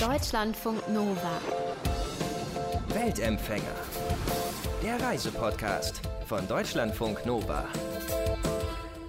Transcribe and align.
Deutschlandfunk 0.00 0.88
Nova. 0.88 1.42
Weltempfänger. 2.88 3.76
Der 4.82 4.98
Reisepodcast 4.98 6.00
von 6.26 6.48
Deutschlandfunk 6.48 7.26
Nova. 7.26 7.66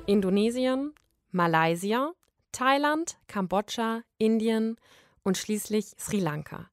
Indonesien, 0.05 0.93
Malaysia, 1.31 2.11
Thailand, 2.51 3.15
Kambodscha, 3.27 4.01
Indien 4.17 4.75
und 5.23 5.37
schließlich 5.37 5.93
Sri 5.97 6.19
Lanka. 6.19 6.69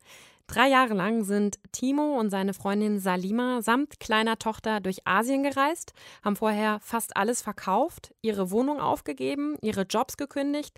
Drei 0.48 0.66
Jahre 0.66 0.94
lang 0.94 1.22
sind 1.22 1.60
Timo 1.70 2.18
und 2.18 2.30
seine 2.30 2.54
Freundin 2.54 2.98
Salima 2.98 3.62
samt 3.62 4.00
kleiner 4.00 4.36
Tochter 4.40 4.80
durch 4.80 5.06
Asien 5.06 5.44
gereist, 5.44 5.92
haben 6.24 6.34
vorher 6.34 6.80
fast 6.80 7.16
alles 7.16 7.40
verkauft, 7.40 8.16
ihre 8.20 8.50
Wohnung 8.50 8.80
aufgegeben, 8.80 9.56
ihre 9.62 9.82
Jobs 9.82 10.16
gekündigt 10.16 10.76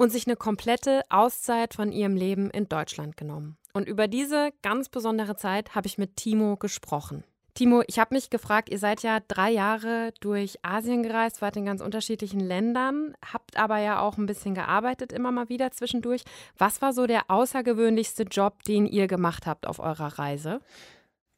und 0.00 0.10
sich 0.10 0.26
eine 0.26 0.36
komplette 0.36 1.02
Auszeit 1.10 1.74
von 1.74 1.92
ihrem 1.92 2.16
Leben 2.16 2.48
in 2.48 2.70
Deutschland 2.70 3.18
genommen. 3.18 3.58
Und 3.74 3.86
über 3.86 4.08
diese 4.08 4.48
ganz 4.62 4.88
besondere 4.88 5.36
Zeit 5.36 5.74
habe 5.74 5.88
ich 5.88 5.98
mit 5.98 6.16
Timo 6.16 6.56
gesprochen. 6.56 7.22
Timo, 7.52 7.82
ich 7.86 7.98
habe 7.98 8.14
mich 8.14 8.30
gefragt, 8.30 8.70
ihr 8.70 8.78
seid 8.78 9.02
ja 9.02 9.18
drei 9.28 9.50
Jahre 9.50 10.14
durch 10.20 10.64
Asien 10.64 11.02
gereist, 11.02 11.42
wart 11.42 11.58
in 11.58 11.66
ganz 11.66 11.82
unterschiedlichen 11.82 12.40
Ländern, 12.40 13.12
habt 13.30 13.58
aber 13.58 13.76
ja 13.76 14.00
auch 14.00 14.16
ein 14.16 14.24
bisschen 14.24 14.54
gearbeitet, 14.54 15.12
immer 15.12 15.32
mal 15.32 15.50
wieder 15.50 15.70
zwischendurch. 15.70 16.22
Was 16.56 16.80
war 16.80 16.94
so 16.94 17.06
der 17.06 17.24
außergewöhnlichste 17.28 18.22
Job, 18.22 18.62
den 18.62 18.86
ihr 18.86 19.06
gemacht 19.06 19.46
habt 19.46 19.66
auf 19.66 19.80
eurer 19.80 20.18
Reise? 20.18 20.62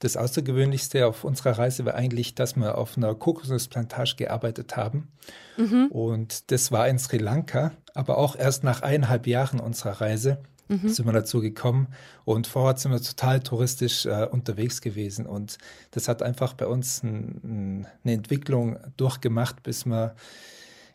Das 0.03 0.17
Außergewöhnlichste 0.17 1.07
auf 1.07 1.23
unserer 1.23 1.59
Reise 1.59 1.85
war 1.85 1.95
eigentlich, 1.95 2.35
dass 2.35 2.57
wir 2.57 2.77
auf 2.77 2.97
einer 2.97 3.15
Kokosnussplantage 3.15 4.17
gearbeitet 4.17 4.77
haben. 4.77 5.13
Mhm. 5.57 5.87
Und 5.93 6.51
das 6.51 6.73
war 6.73 6.89
in 6.89 6.99
Sri 6.99 7.19
Lanka, 7.19 7.71
aber 7.95 8.19
auch 8.19 8.35
erst 8.35 8.65
nach 8.65 8.83
eineinhalb 8.83 9.29
Jahren 9.29 9.61
unserer 9.61 10.01
Reise 10.01 10.43
mhm. 10.67 10.89
sind 10.89 11.07
wir 11.07 11.13
dazu 11.13 11.41
gekommen. 11.41 11.87
Und 12.25 12.49
vorher 12.49 12.77
sind 12.77 12.91
wir 12.91 13.01
total 13.01 13.39
touristisch 13.39 14.05
äh, 14.05 14.27
unterwegs 14.29 14.81
gewesen. 14.81 15.25
Und 15.25 15.59
das 15.93 16.09
hat 16.09 16.21
einfach 16.21 16.55
bei 16.55 16.67
uns 16.67 17.05
ein, 17.05 17.41
ein, 17.45 17.87
eine 18.03 18.13
Entwicklung 18.15 18.81
durchgemacht, 18.97 19.63
bis 19.63 19.87
wir 19.87 20.17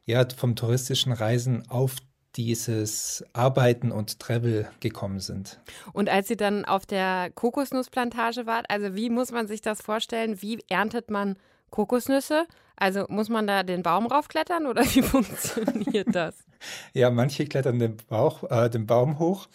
ja 0.05 0.27
vom 0.36 0.58
touristischen 0.58 1.14
Reisen 1.14 1.69
auf 1.69 1.95
dieses 2.38 3.25
Arbeiten 3.33 3.91
und 3.91 4.19
Travel 4.19 4.69
gekommen 4.80 5.19
sind. 5.19 5.59
Und 5.91 6.09
als 6.09 6.27
Sie 6.27 6.38
dann 6.38 6.66
auf 6.66 6.85
der 6.85 7.31
Kokosnussplantage 7.33 8.45
wart, 8.45 8.69
also 8.69 8.95
wie 8.95 9.09
muss 9.09 9.31
man 9.31 9.47
sich 9.47 9.61
das 9.61 9.81
vorstellen? 9.81 10.41
Wie 10.41 10.59
erntet 10.69 11.09
man 11.09 11.35
Kokosnüsse? 11.71 12.45
Also 12.75 13.05
muss 13.09 13.27
man 13.27 13.47
da 13.47 13.63
den 13.63 13.81
Baum 13.81 14.05
raufklettern 14.05 14.67
oder 14.67 14.83
wie 14.93 15.02
funktioniert 15.02 16.15
das? 16.15 16.35
ja, 16.93 17.09
manche 17.09 17.45
klettern 17.45 17.80
den, 17.80 17.97
Bauch, 18.08 18.43
äh, 18.49 18.69
den 18.69 18.85
Baum 18.85 19.19
hoch, 19.19 19.47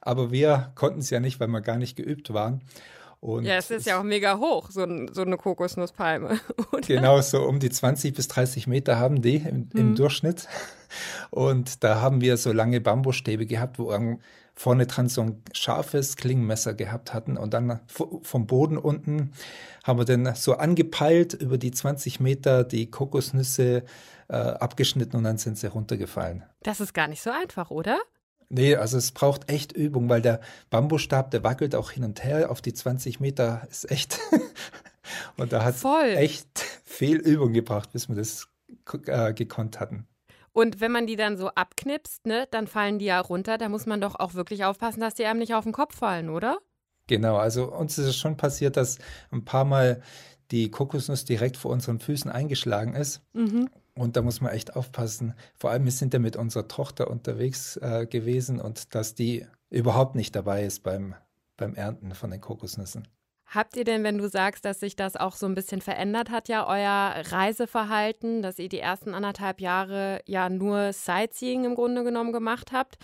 aber 0.00 0.30
wir 0.32 0.72
konnten 0.74 0.98
es 0.98 1.10
ja 1.10 1.20
nicht, 1.20 1.40
weil 1.40 1.48
wir 1.48 1.60
gar 1.60 1.78
nicht 1.78 1.96
geübt 1.96 2.34
waren. 2.34 2.62
Und 3.24 3.46
ja, 3.46 3.54
es 3.54 3.70
ist 3.70 3.86
ja 3.86 3.98
auch 3.98 4.02
mega 4.02 4.38
hoch, 4.38 4.70
so, 4.70 4.86
so 5.10 5.22
eine 5.22 5.38
Kokosnusspalme. 5.38 6.38
Oder? 6.72 6.86
Genau, 6.86 7.18
so 7.22 7.42
um 7.44 7.58
die 7.58 7.70
20 7.70 8.14
bis 8.14 8.28
30 8.28 8.66
Meter 8.66 8.98
haben 8.98 9.22
die 9.22 9.36
im, 9.36 9.70
im 9.72 9.80
hm. 9.80 9.94
Durchschnitt. 9.94 10.46
Und 11.30 11.82
da 11.82 12.02
haben 12.02 12.20
wir 12.20 12.36
so 12.36 12.52
lange 12.52 12.82
Bambusstäbe 12.82 13.46
gehabt, 13.46 13.78
wo 13.78 14.18
vorne 14.54 14.86
dran 14.86 15.08
so 15.08 15.22
ein 15.22 15.42
scharfes 15.54 16.16
Klingenmesser 16.16 16.74
gehabt 16.74 17.14
hatten. 17.14 17.38
Und 17.38 17.54
dann 17.54 17.80
vom 17.88 18.46
Boden 18.46 18.76
unten 18.76 19.32
haben 19.84 19.98
wir 19.98 20.04
dann 20.04 20.34
so 20.34 20.58
angepeilt 20.58 21.32
über 21.32 21.56
die 21.56 21.70
20 21.70 22.20
Meter 22.20 22.62
die 22.62 22.90
Kokosnüsse 22.90 23.84
äh, 24.28 24.34
abgeschnitten 24.36 25.16
und 25.16 25.24
dann 25.24 25.38
sind 25.38 25.56
sie 25.56 25.68
runtergefallen. 25.68 26.44
Das 26.62 26.78
ist 26.78 26.92
gar 26.92 27.08
nicht 27.08 27.22
so 27.22 27.30
einfach, 27.30 27.70
oder? 27.70 27.98
Nee, 28.54 28.76
also 28.76 28.96
es 28.98 29.10
braucht 29.10 29.50
echt 29.50 29.72
Übung, 29.72 30.08
weil 30.08 30.22
der 30.22 30.40
Bambusstab, 30.70 31.32
der 31.32 31.42
wackelt 31.42 31.74
auch 31.74 31.90
hin 31.90 32.04
und 32.04 32.22
her 32.22 32.52
auf 32.52 32.62
die 32.62 32.72
20 32.72 33.18
Meter, 33.18 33.66
ist 33.68 33.90
echt. 33.90 34.20
und 35.36 35.52
da 35.52 35.64
hat 35.64 35.74
es 35.74 35.84
echt 35.84 36.60
viel 36.84 37.16
Übung 37.16 37.52
gebraucht, 37.52 37.90
bis 37.90 38.08
wir 38.08 38.14
das 38.14 38.46
äh, 39.06 39.34
gekonnt 39.34 39.80
hatten. 39.80 40.06
Und 40.52 40.80
wenn 40.80 40.92
man 40.92 41.08
die 41.08 41.16
dann 41.16 41.36
so 41.36 41.48
abknipst, 41.48 42.26
ne, 42.26 42.46
dann 42.52 42.68
fallen 42.68 43.00
die 43.00 43.06
ja 43.06 43.18
runter. 43.18 43.58
Da 43.58 43.68
muss 43.68 43.86
man 43.86 44.00
doch 44.00 44.14
auch 44.14 44.34
wirklich 44.34 44.64
aufpassen, 44.64 45.00
dass 45.00 45.16
die 45.16 45.24
einem 45.24 45.40
nicht 45.40 45.54
auf 45.56 45.64
den 45.64 45.72
Kopf 45.72 45.96
fallen, 45.96 46.30
oder? 46.30 46.58
Genau, 47.08 47.36
also 47.36 47.72
uns 47.74 47.98
ist 47.98 48.06
es 48.06 48.16
schon 48.16 48.36
passiert, 48.36 48.76
dass 48.76 48.98
ein 49.32 49.44
paar 49.44 49.64
Mal 49.64 50.00
die 50.52 50.70
Kokosnuss 50.70 51.24
direkt 51.24 51.56
vor 51.56 51.72
unseren 51.72 51.98
Füßen 51.98 52.30
eingeschlagen 52.30 52.94
ist. 52.94 53.20
Mhm. 53.32 53.68
Und 53.96 54.16
da 54.16 54.22
muss 54.22 54.40
man 54.40 54.52
echt 54.52 54.74
aufpassen. 54.74 55.34
Vor 55.54 55.70
allem, 55.70 55.84
wir 55.84 55.92
sind 55.92 56.12
ja 56.12 56.18
mit 56.18 56.36
unserer 56.36 56.66
Tochter 56.66 57.10
unterwegs 57.10 57.76
äh, 57.76 58.06
gewesen 58.06 58.60
und 58.60 58.94
dass 58.94 59.14
die 59.14 59.46
überhaupt 59.70 60.16
nicht 60.16 60.34
dabei 60.34 60.64
ist 60.64 60.82
beim, 60.82 61.14
beim 61.56 61.74
Ernten 61.74 62.14
von 62.14 62.30
den 62.30 62.40
Kokosnüssen. 62.40 63.06
Habt 63.46 63.76
ihr 63.76 63.84
denn, 63.84 64.02
wenn 64.02 64.18
du 64.18 64.28
sagst, 64.28 64.64
dass 64.64 64.80
sich 64.80 64.96
das 64.96 65.14
auch 65.16 65.36
so 65.36 65.46
ein 65.46 65.54
bisschen 65.54 65.80
verändert 65.80 66.30
hat, 66.30 66.48
ja, 66.48 66.66
euer 66.66 67.22
Reiseverhalten, 67.30 68.42
dass 68.42 68.58
ihr 68.58 68.68
die 68.68 68.80
ersten 68.80 69.14
anderthalb 69.14 69.60
Jahre 69.60 70.20
ja 70.26 70.48
nur 70.48 70.92
Sightseeing 70.92 71.64
im 71.64 71.76
Grunde 71.76 72.02
genommen 72.02 72.32
gemacht 72.32 72.72
habt? 72.72 72.96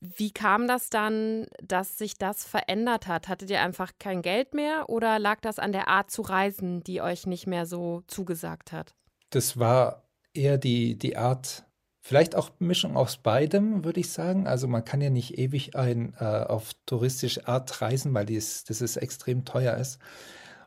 Wie 0.00 0.32
kam 0.32 0.66
das 0.66 0.90
dann, 0.90 1.46
dass 1.62 1.98
sich 1.98 2.18
das 2.18 2.44
verändert 2.44 3.06
hat? 3.06 3.28
Hattet 3.28 3.50
ihr 3.50 3.62
einfach 3.62 3.92
kein 4.00 4.22
Geld 4.22 4.54
mehr 4.54 4.88
oder 4.88 5.20
lag 5.20 5.40
das 5.40 5.60
an 5.60 5.70
der 5.70 5.86
Art 5.86 6.10
zu 6.10 6.22
reisen, 6.22 6.82
die 6.82 7.00
euch 7.00 7.26
nicht 7.26 7.46
mehr 7.46 7.66
so 7.66 8.02
zugesagt 8.08 8.72
hat? 8.72 8.96
Das 9.30 9.56
war 9.56 10.02
eher 10.34 10.58
die, 10.58 10.98
die 10.98 11.16
Art, 11.16 11.64
vielleicht 12.00 12.34
auch 12.34 12.50
Mischung 12.58 12.96
aus 12.96 13.16
beidem, 13.16 13.84
würde 13.84 14.00
ich 14.00 14.10
sagen. 14.10 14.46
Also 14.46 14.68
man 14.68 14.84
kann 14.84 15.00
ja 15.00 15.10
nicht 15.10 15.38
ewig 15.38 15.76
ein, 15.76 16.14
äh, 16.18 16.24
auf 16.24 16.72
touristische 16.86 17.46
Art 17.48 17.80
reisen, 17.80 18.12
weil 18.14 18.26
dies, 18.26 18.64
das 18.64 18.80
ist 18.80 18.96
extrem 18.96 19.44
teuer 19.44 19.76
ist. 19.76 19.98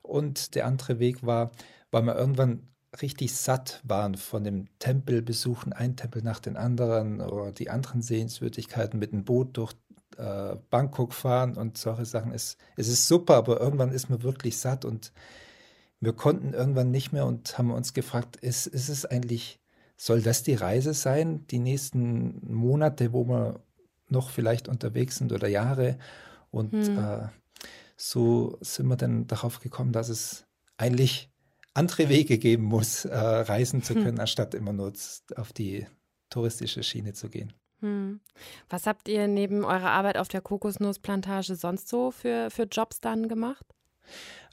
Und 0.02 0.56
der 0.56 0.66
andere 0.66 1.00
Weg 1.00 1.26
war, 1.26 1.52
weil 1.92 2.04
wir 2.04 2.16
irgendwann 2.16 2.68
richtig 3.02 3.36
satt 3.36 3.82
waren 3.84 4.16
von 4.16 4.44
dem 4.44 4.68
Tempelbesuchen, 4.80 5.74
ein 5.74 5.96
Tempel 5.98 6.22
nach 6.22 6.40
den 6.40 6.58
anderen 6.58 7.22
oder 7.22 7.52
die 7.52 7.70
anderen 7.70 8.02
Sehenswürdigkeiten 8.02 9.00
mit 9.00 9.12
dem 9.12 9.26
Boot 9.26 9.58
durch 9.58 9.74
äh, 10.18 10.56
Bangkok 10.70 11.14
fahren 11.14 11.58
und 11.58 11.78
solche 11.78 12.06
Sachen. 12.06 12.32
Es, 12.32 12.58
es 12.78 12.88
ist 12.88 13.08
super, 13.08 13.36
aber 13.36 13.60
irgendwann 13.60 13.92
ist 13.92 14.10
man 14.10 14.24
wirklich 14.24 14.58
satt 14.58 14.86
und 14.86 15.12
wir 16.06 16.14
konnten 16.14 16.54
irgendwann 16.54 16.92
nicht 16.92 17.12
mehr 17.12 17.26
und 17.26 17.58
haben 17.58 17.72
uns 17.72 17.94
gefragt, 17.94 18.38
ist, 18.38 18.68
ist 18.68 18.90
es 18.90 19.06
eigentlich, 19.06 19.60
soll 19.98 20.22
das 20.22 20.44
die 20.44 20.54
Reise 20.54 20.94
sein, 20.94 21.46
die 21.48 21.60
nächsten 21.60 22.42
Monate, 22.54 23.12
wo 23.12 23.28
wir 23.28 23.60
noch 24.08 24.30
vielleicht 24.30 24.68
unterwegs 24.68 25.18
sind 25.18 25.32
oder 25.32 25.48
Jahre? 25.48 25.98
Und 26.52 26.72
hm. 26.72 26.98
äh, 26.98 27.28
so 27.98 28.58
sind 28.62 28.88
wir 28.88 28.98
dann 28.98 29.28
darauf 29.28 29.60
gekommen, 29.60 29.92
dass 29.92 30.10
es 30.10 30.46
eigentlich 30.78 31.30
andere 31.74 32.10
Wege 32.10 32.38
geben 32.38 32.64
muss, 32.64 33.06
äh, 33.06 33.18
reisen 33.18 33.84
zu 33.84 33.96
hm. 33.96 34.04
können, 34.04 34.16
hm. 34.18 34.22
anstatt 34.22 34.54
immer 34.54 34.74
nur 34.74 34.94
auf 35.36 35.54
die 35.54 35.86
touristische 36.30 36.84
Schiene 36.84 37.14
zu 37.14 37.30
gehen. 37.30 37.54
Hm. 37.82 38.22
Was 38.70 38.88
habt 38.88 39.08
ihr 39.08 39.28
neben 39.28 39.66
eurer 39.66 39.92
Arbeit 39.92 40.18
auf 40.18 40.28
der 40.28 40.42
Kokosnussplantage 40.42 41.56
sonst 41.56 41.90
so 41.90 42.12
für, 42.12 42.50
für 42.50 42.64
Jobs 42.64 43.00
dann 43.00 43.28
gemacht? 43.28 43.75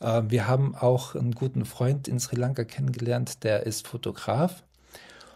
Äh, 0.01 0.23
wir 0.29 0.49
haben 0.49 0.75
auch 0.75 1.15
einen 1.15 1.33
guten 1.33 1.65
Freund 1.65 2.09
in 2.09 2.19
Sri 2.21 2.37
Lanka 2.37 2.65
kennengelernt, 2.65 3.45
der 3.45 3.67
ist 3.67 3.87
Fotograf. 3.87 4.63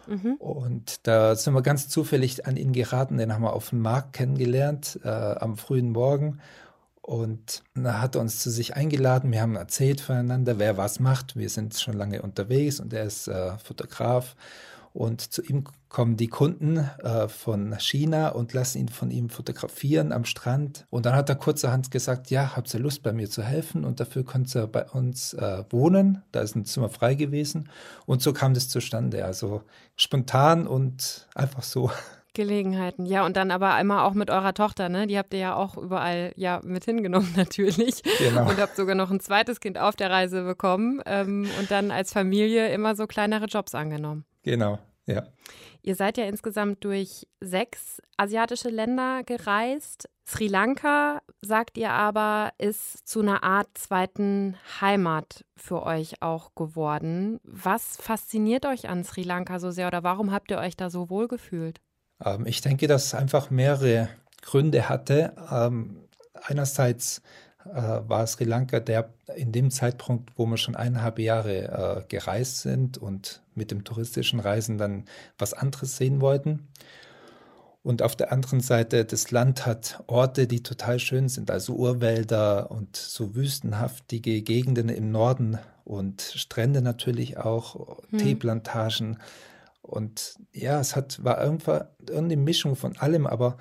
Mhm. 0.06 0.34
Und 0.34 1.06
da 1.06 1.34
sind 1.34 1.54
wir 1.54 1.62
ganz 1.62 1.88
zufällig 1.88 2.47
an 2.47 2.56
ihn 2.56 2.72
geraten. 2.72 3.16
Den 3.16 3.32
haben 3.32 3.43
wir 3.43 3.53
auf 3.53 3.71
dem 3.71 3.81
Markt 3.81 4.12
kennengelernt 4.12 5.00
äh, 5.05 5.09
am 5.09 5.56
frühen 5.56 5.91
Morgen. 5.91 6.38
Und 7.03 7.62
da 7.75 8.00
hat 8.00 8.16
er 8.16 8.21
uns 8.21 8.41
zu 8.41 8.50
sich 8.50 8.75
eingeladen. 8.75 9.31
Wir 9.31 9.41
haben 9.41 9.55
erzählt 9.55 10.00
voneinander, 10.00 10.59
wer 10.59 10.76
was 10.76 10.99
macht. 10.99 11.37
Wir 11.37 11.49
sind 11.49 11.78
schon 11.78 11.94
lange 11.94 12.22
unterwegs 12.22 12.81
und 12.81 12.93
er 12.93 13.05
ist 13.05 13.28
äh, 13.28 13.56
Fotograf. 13.59 14.34
Und 14.96 15.20
zu 15.20 15.42
ihm 15.42 15.64
kommen 15.90 16.16
die 16.16 16.28
Kunden 16.28 16.78
äh, 16.78 17.28
von 17.28 17.78
China 17.78 18.30
und 18.30 18.54
lassen 18.54 18.78
ihn 18.78 18.88
von 18.88 19.10
ihm 19.10 19.28
fotografieren 19.28 20.10
am 20.10 20.24
Strand. 20.24 20.87
Und 20.88 21.04
dann 21.04 21.14
hat 21.14 21.28
er 21.28 21.34
kurzerhand 21.34 21.90
gesagt, 21.90 22.31
ja, 22.31 22.56
habt 22.56 22.72
ihr 22.72 22.81
Lust 22.81 23.02
bei 23.02 23.12
mir 23.12 23.28
zu 23.28 23.43
helfen? 23.43 23.84
Und 23.84 24.00
dafür 24.00 24.25
könnt 24.25 24.56
ihr 24.56 24.66
bei 24.66 24.88
uns 24.88 25.34
äh, 25.34 25.64
wohnen. 25.69 26.22
Da 26.32 26.40
ist 26.40 26.56
ein 26.56 26.64
Zimmer 26.64 26.88
frei 26.88 27.14
gewesen. 27.14 27.69
Und 28.06 28.22
so 28.22 28.32
kam 28.32 28.54
das 28.54 28.70
zustande. 28.70 29.26
Also 29.26 29.60
spontan 29.96 30.66
und 30.66 31.28
einfach 31.34 31.62
so. 31.62 31.90
Gelegenheiten, 32.32 33.04
ja, 33.04 33.26
und 33.26 33.37
dann 33.37 33.50
aber 33.50 33.78
immer 33.78 34.04
auch 34.04 34.14
mit 34.14 34.31
eurer 34.31 34.54
Tochter, 34.54 34.88
ne? 34.88 35.06
Die 35.06 35.16
habt 35.16 35.32
ihr 35.32 35.40
ja 35.40 35.56
auch 35.56 35.76
überall 35.76 36.32
ja 36.37 36.60
mit 36.64 36.87
hingenommen 36.87 37.32
natürlich. 37.37 38.02
Genau. 38.19 38.49
Und 38.49 38.58
habt 38.58 38.76
sogar 38.76 38.94
noch 38.94 39.10
ein 39.10 39.20
zweites 39.20 39.60
Kind 39.60 39.76
auf 39.76 39.94
der 39.94 40.10
Reise 40.10 40.44
bekommen 40.44 41.02
ähm, 41.04 41.46
und 41.58 41.70
dann 41.70 41.90
als 41.90 42.14
Familie 42.14 42.69
immer 42.72 42.94
so 42.94 43.06
kleinere 43.06 43.44
Jobs 43.44 43.75
angenommen. 43.75 44.25
Genau, 44.46 44.78
ja. 45.06 45.26
Ihr 45.82 45.96
seid 45.96 46.19
ja 46.19 46.25
insgesamt 46.25 46.84
durch 46.84 47.26
sechs 47.40 48.00
asiatische 48.16 48.69
Länder 48.69 49.25
gereist. 49.25 50.08
Sri 50.25 50.46
Lanka, 50.46 51.20
sagt 51.43 51.76
ihr 51.76 51.90
aber, 51.90 52.52
ist 52.58 53.08
zu 53.08 53.22
einer 53.22 53.43
Art 53.43 53.66
zweiten 53.75 54.56
Heimat 54.81 55.44
für 55.56 55.82
euch 55.82 56.22
auch 56.22 56.54
geworden. 56.54 57.40
Was 57.43 57.96
fasziniert 57.96 58.66
euch 58.66 58.88
an 58.88 59.02
Sri 59.02 59.25
Lanka 59.25 59.58
so 59.58 59.72
sehr 59.72 59.88
oder 59.88 60.04
warum 60.04 60.31
habt 60.31 60.52
ihr 60.52 60.58
euch 60.58 60.76
da 60.76 60.90
so 60.90 61.10
wohl 61.10 61.26
gefühlt? 61.26 61.81
Ähm, 62.25 62.46
ich 62.46 62.60
denke, 62.60 62.87
dass 62.87 63.06
es 63.06 63.14
einfach 63.14 63.50
mehrere 63.50 64.08
Gründe 64.42 64.88
hatte. 64.88 65.34
Ähm, 65.50 66.08
einerseits 66.34 67.20
war 67.74 68.26
Sri 68.26 68.44
Lanka 68.44 68.80
der 68.80 69.12
in 69.34 69.52
dem 69.52 69.70
Zeitpunkt, 69.70 70.32
wo 70.36 70.46
wir 70.46 70.56
schon 70.56 70.76
eineinhalb 70.76 71.18
Jahre 71.18 72.02
äh, 72.02 72.08
gereist 72.08 72.60
sind 72.60 72.98
und 72.98 73.42
mit 73.54 73.70
dem 73.70 73.84
touristischen 73.84 74.40
Reisen 74.40 74.78
dann 74.78 75.04
was 75.38 75.52
anderes 75.52 75.96
sehen 75.96 76.20
wollten. 76.20 76.68
Und 77.82 78.02
auf 78.02 78.16
der 78.16 78.32
anderen 78.32 78.58
Seite, 78.60 79.04
das 79.04 79.30
Land 79.30 79.64
hat 79.64 80.02
Orte, 80.08 80.48
die 80.48 80.62
total 80.64 80.98
schön 80.98 81.28
sind, 81.28 81.52
also 81.52 81.74
Urwälder 81.74 82.70
und 82.72 82.96
so 82.96 83.36
wüstenhaftige 83.36 84.42
Gegenden 84.42 84.88
im 84.88 85.12
Norden 85.12 85.58
und 85.84 86.20
Strände 86.20 86.82
natürlich 86.82 87.38
auch, 87.38 88.02
hm. 88.10 88.18
Teeplantagen. 88.18 89.18
Und 89.82 90.34
ja, 90.52 90.80
es 90.80 90.96
hat, 90.96 91.22
war 91.22 91.40
irgendwann 91.40 91.86
irgendeine 92.00 92.42
Mischung 92.42 92.74
von 92.74 92.96
allem, 92.96 93.24
aber 93.24 93.56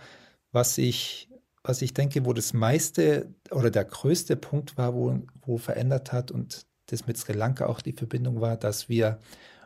was 0.51 0.79
ich, 0.79 1.29
was 1.67 1.81
ich 1.81 1.93
denke, 1.93 2.25
wo 2.25 2.33
das 2.33 2.53
meiste 2.53 3.33
oder 3.51 3.71
der 3.71 3.85
größte 3.85 4.35
Punkt 4.35 4.77
war, 4.77 4.93
wo, 4.93 5.19
wo 5.45 5.57
verändert 5.57 6.11
hat 6.11 6.31
und 6.31 6.65
das 6.87 7.07
mit 7.07 7.17
Sri 7.17 7.33
Lanka 7.33 7.65
auch 7.65 7.81
die 7.81 7.93
Verbindung 7.93 8.41
war, 8.41 8.57
dass 8.57 8.89
wir 8.89 9.19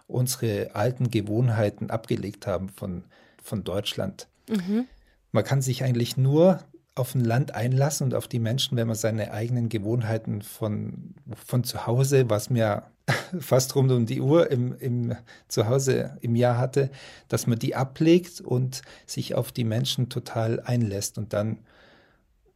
unsere 0.07 0.75
alten 0.75 1.11
Gewohnheiten 1.11 1.89
abgelegt 1.89 2.47
haben 2.47 2.69
von, 2.69 3.03
von 3.43 3.63
Deutschland. 3.63 4.27
Mhm. 4.49 4.85
Man 5.31 5.43
kann 5.43 5.61
sich 5.61 5.83
eigentlich 5.83 6.17
nur 6.17 6.63
auf 6.95 7.15
ein 7.15 7.23
Land 7.23 7.53
einlassen 7.55 8.05
und 8.05 8.13
auf 8.13 8.27
die 8.27 8.39
Menschen, 8.39 8.77
wenn 8.77 8.87
man 8.87 8.95
seine 8.95 9.31
eigenen 9.31 9.69
Gewohnheiten 9.69 10.41
von, 10.41 11.13
von 11.45 11.63
zu 11.63 11.85
Hause, 11.85 12.29
was 12.29 12.49
mir 12.49 12.83
fast 13.39 13.75
rund 13.75 13.91
um 13.91 14.05
die 14.05 14.21
Uhr 14.21 14.51
im, 14.51 14.75
im 14.77 15.15
Zuhause 15.47 16.17
im 16.21 16.35
Jahr 16.35 16.57
hatte, 16.57 16.89
dass 17.27 17.47
man 17.47 17.59
die 17.59 17.75
ablegt 17.75 18.41
und 18.41 18.81
sich 19.05 19.35
auf 19.35 19.51
die 19.51 19.63
Menschen 19.63 20.09
total 20.09 20.59
einlässt. 20.59 21.17
Und 21.17 21.33
dann, 21.33 21.59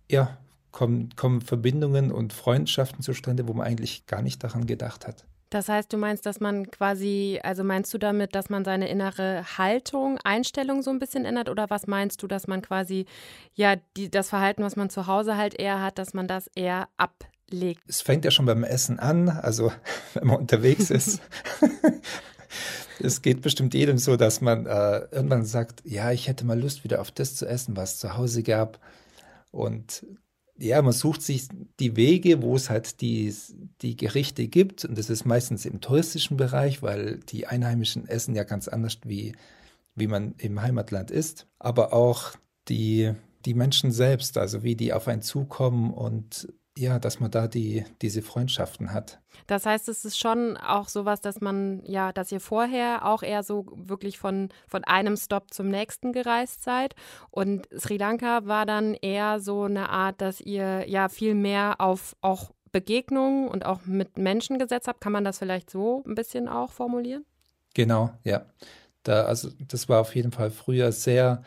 ja, 0.09 0.37
kommen, 0.71 1.09
kommen 1.15 1.41
Verbindungen 1.41 2.11
und 2.11 2.33
Freundschaften 2.33 3.01
zustande, 3.01 3.47
wo 3.47 3.53
man 3.53 3.65
eigentlich 3.65 4.05
gar 4.05 4.21
nicht 4.21 4.43
daran 4.43 4.65
gedacht 4.65 5.07
hat. 5.07 5.25
Das 5.53 5.69
heißt, 5.69 5.93
du 5.93 5.97
meinst, 5.97 6.25
dass 6.25 6.39
man 6.39 6.71
quasi, 6.71 7.39
also 7.43 7.63
meinst 7.63 7.93
du 7.93 7.99
damit, 7.99 8.33
dass 8.33 8.49
man 8.49 8.65
seine 8.65 8.89
innere 8.89 9.43
Haltung, 9.55 10.17
Einstellung 10.23 10.81
so 10.81 10.89
ein 10.89 10.97
bisschen 10.97 11.25
ändert 11.25 11.47
oder 11.47 11.69
was 11.69 11.85
meinst 11.85 12.23
du, 12.23 12.27
dass 12.27 12.47
man 12.47 12.63
quasi, 12.63 13.05
ja, 13.53 13.75
die, 13.95 14.09
das 14.09 14.29
Verhalten, 14.29 14.63
was 14.63 14.75
man 14.75 14.89
zu 14.89 15.05
Hause 15.05 15.37
halt 15.37 15.53
eher 15.53 15.79
hat, 15.79 15.99
dass 15.99 16.15
man 16.15 16.27
das 16.27 16.49
eher 16.55 16.87
ablegt? 16.97 17.83
Es 17.87 18.01
fängt 18.01 18.25
ja 18.25 18.31
schon 18.31 18.47
beim 18.47 18.63
Essen 18.63 18.97
an, 18.97 19.29
also 19.29 19.71
wenn 20.15 20.25
man 20.25 20.37
unterwegs 20.37 20.89
ist. 20.89 21.21
es 22.99 23.21
geht 23.21 23.43
bestimmt 23.43 23.75
jedem 23.75 23.99
so, 23.99 24.15
dass 24.15 24.41
man 24.41 24.65
äh, 24.65 25.01
irgendwann 25.11 25.45
sagt, 25.45 25.83
ja, 25.85 26.11
ich 26.11 26.27
hätte 26.27 26.45
mal 26.45 26.59
Lust 26.59 26.83
wieder 26.83 26.99
auf 26.99 27.11
das 27.11 27.35
zu 27.35 27.45
essen, 27.45 27.77
was 27.77 27.93
es 27.93 27.99
zu 27.99 28.17
Hause 28.17 28.41
gab. 28.41 28.79
Und 29.53 30.03
ja, 30.57 30.81
man 30.81 30.93
sucht 30.93 31.21
sich 31.21 31.47
die 31.79 31.95
Wege, 31.95 32.41
wo 32.41 32.55
es 32.55 32.69
halt 32.69 33.01
die, 33.01 33.33
die 33.81 33.95
Gerichte 33.95 34.47
gibt. 34.47 34.83
Und 34.83 34.97
das 34.97 35.09
ist 35.09 35.25
meistens 35.25 35.65
im 35.65 35.79
touristischen 35.79 36.37
Bereich, 36.37 36.81
weil 36.81 37.19
die 37.29 37.47
Einheimischen 37.47 38.07
essen 38.07 38.35
ja 38.35 38.43
ganz 38.43 38.67
anders, 38.67 38.97
wie, 39.05 39.33
wie 39.95 40.07
man 40.07 40.33
im 40.37 40.61
Heimatland 40.61 41.11
isst. 41.11 41.47
Aber 41.59 41.93
auch 41.93 42.33
die, 42.67 43.13
die 43.45 43.53
Menschen 43.53 43.91
selbst, 43.91 44.37
also 44.37 44.63
wie 44.63 44.75
die 44.75 44.91
auf 44.93 45.07
einen 45.07 45.21
zukommen 45.21 45.93
und 45.93 46.51
ja, 46.77 46.97
dass 46.97 47.19
man 47.19 47.29
da 47.29 47.47
die, 47.47 47.85
diese 48.01 48.21
Freundschaften 48.21 48.93
hat. 48.93 49.19
Das 49.47 49.65
heißt, 49.65 49.89
es 49.89 50.05
ist 50.05 50.17
schon 50.17 50.57
auch 50.57 50.87
sowas, 50.87 51.21
dass 51.21 51.39
man, 51.39 51.83
ja, 51.85 52.11
dass 52.11 52.31
ihr 52.31 52.39
vorher 52.39 53.05
auch 53.05 53.21
eher 53.21 53.43
so 53.43 53.65
wirklich 53.75 54.17
von, 54.17 54.49
von 54.67 54.83
einem 54.83 55.15
Stop 55.15 55.53
zum 55.53 55.69
nächsten 55.69 56.13
gereist 56.13 56.63
seid. 56.63 56.95
Und 57.29 57.67
Sri 57.77 57.97
Lanka 57.97 58.45
war 58.45 58.65
dann 58.65 58.95
eher 58.95 59.39
so 59.39 59.63
eine 59.63 59.89
Art, 59.89 60.21
dass 60.21 60.41
ihr 60.41 60.89
ja 60.89 61.09
viel 61.09 61.35
mehr 61.35 61.75
auf 61.79 62.15
auch 62.21 62.51
Begegnungen 62.71 63.47
und 63.47 63.65
auch 63.65 63.85
mit 63.85 64.17
Menschen 64.17 64.57
gesetzt 64.57 64.87
habt. 64.87 65.01
Kann 65.01 65.13
man 65.13 65.23
das 65.23 65.37
vielleicht 65.37 65.69
so 65.69 66.03
ein 66.07 66.15
bisschen 66.15 66.47
auch 66.47 66.71
formulieren? 66.71 67.23
Genau, 67.75 68.11
ja. 68.23 68.45
Da, 69.03 69.25
also 69.25 69.49
das 69.59 69.89
war 69.89 69.99
auf 70.01 70.15
jeden 70.15 70.31
Fall 70.31 70.49
früher 70.49 70.91
sehr, 70.91 71.43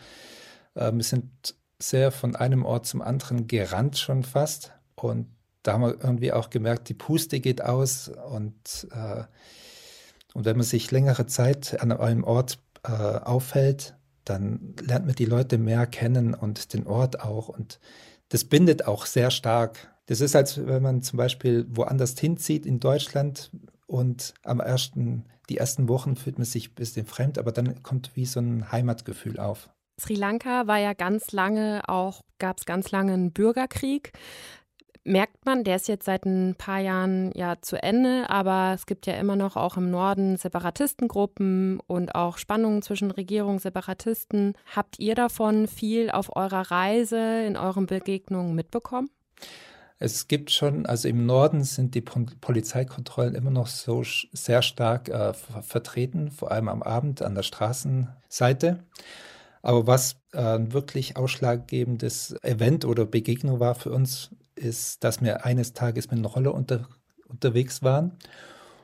äh, 0.75 0.93
wir 0.93 1.03
sind 1.03 1.57
sehr 1.79 2.13
von 2.13 2.37
einem 2.37 2.65
Ort 2.65 2.87
zum 2.87 3.03
anderen 3.03 3.49
gerannt 3.49 3.99
schon 3.99 4.23
fast 4.23 4.76
und 5.07 5.29
da 5.63 5.73
haben 5.73 5.83
wir 5.83 6.01
irgendwie 6.03 6.33
auch 6.33 6.51
gemerkt, 6.51 6.89
die 6.89 6.95
Puste 6.95 7.41
geht 7.41 7.63
aus 7.63 8.09
und, 8.09 8.89
äh, 8.93 9.25
und 10.35 10.45
wenn 10.45 10.57
man 10.57 10.67
sich 10.67 10.91
längere 10.91 11.27
Zeit 11.27 11.81
an 11.81 11.93
einem 11.93 12.25
Ort 12.25 12.59
äh, 12.85 12.91
aufhält, 12.91 13.97
dann 14.25 14.75
lernt 14.81 15.07
man 15.07 15.15
die 15.15 15.25
Leute 15.25 15.59
mehr 15.59 15.87
kennen 15.87 16.35
und 16.35 16.73
den 16.75 16.87
Ort 16.87 17.21
auch. 17.21 17.49
Und 17.49 17.81
das 18.29 18.45
bindet 18.45 18.87
auch 18.87 19.07
sehr 19.07 19.31
stark. 19.31 19.93
Das 20.07 20.21
ist, 20.21 20.37
als 20.37 20.65
wenn 20.67 20.83
man 20.83 21.03
zum 21.03 21.17
Beispiel 21.17 21.67
woanders 21.71 22.19
hinzieht 22.19 22.67
in 22.67 22.81
Deutschland 22.81 23.51
und 23.87 24.35
am 24.45 24.61
ersten, 24.61 25.25
die 25.49 25.57
ersten 25.57 25.89
Wochen 25.89 26.17
fühlt 26.17 26.39
man 26.39 26.45
sich 26.45 26.71
ein 26.71 26.75
bisschen 26.75 27.07
fremd, 27.07 27.39
aber 27.39 27.53
dann 27.53 27.83
kommt 27.83 28.15
wie 28.15 28.27
so 28.27 28.41
ein 28.41 28.71
Heimatgefühl 28.71 29.39
auf. 29.39 29.71
Sri 29.99 30.15
Lanka 30.15 30.67
war 30.67 30.79
ja 30.79 30.93
ganz 30.93 31.33
lange 31.33 31.83
auch, 31.89 32.23
gab 32.39 32.59
es 32.59 32.67
ganz 32.67 32.91
lange 32.91 33.15
einen 33.15 33.33
Bürgerkrieg 33.33 34.13
merkt 35.07 35.47
man, 35.47 35.65
der 35.65 35.77
ist 35.77 35.89
jetzt 35.89 36.05
seit 36.05 36.27
ein 36.27 36.57
paar 36.57 36.81
Jahren 36.81 37.31
ja 37.35 37.57
zu 37.61 37.81
Ende, 37.83 38.29
aber 38.29 38.73
es 38.75 38.87
gibt 38.87 39.07
ja 39.07 39.15
immer 39.15 39.37
noch 39.37 39.57
auch 39.57 39.77
im 39.77 39.91
Norden 39.91 40.37
Separatistengruppen 40.37 41.81
und 41.87 42.15
auch 42.15 42.39
Spannungen 42.39 42.83
zwischen 42.83 43.11
Regierung 43.11 43.53
und 43.53 43.63
Separatisten. 43.63 44.55
Habt 44.75 44.99
ihr 44.99 45.15
davon 45.15 45.69
viel 45.69 46.11
auf 46.11 46.35
eurer 46.35 46.71
Reise, 46.71 47.45
in 47.47 47.57
euren 47.57 47.87
Begegnungen 47.87 48.55
mitbekommen? 48.55 49.09
Es 49.99 50.29
gibt 50.29 50.51
schon, 50.51 50.85
also 50.85 51.09
im 51.09 51.25
Norden 51.25 51.65
sind 51.65 51.95
die 51.95 52.03
Polizeikontrollen 52.03 53.35
immer 53.35 53.51
noch 53.51 53.67
so 53.67 54.03
sehr 54.05 54.61
stark 54.61 55.09
äh, 55.09 55.33
vertreten, 55.33 56.31
vor 56.31 56.51
allem 56.51 56.69
am 56.69 56.83
Abend 56.83 57.23
an 57.23 57.35
der 57.35 57.43
Straßenseite. 57.43 58.81
Aber 59.63 59.87
was 59.87 60.17
äh, 60.33 60.41
ein 60.41 60.75
wirklich 60.75 61.17
ausschlaggebendes 61.17 62.37
Event 62.43 62.85
oder 62.85 63.07
Begegnung 63.07 63.59
war 63.59 63.75
für 63.75 63.91
uns, 63.91 64.31
ist, 64.57 65.05
dass 65.05 65.23
wir 65.23 65.45
eines 65.45 65.73
Tages 65.73 66.11
mit 66.11 66.19
einer 66.19 66.29
Rolle 66.29 66.53
unter, 66.53 66.89
unterwegs 67.29 67.83
waren. 67.83 68.13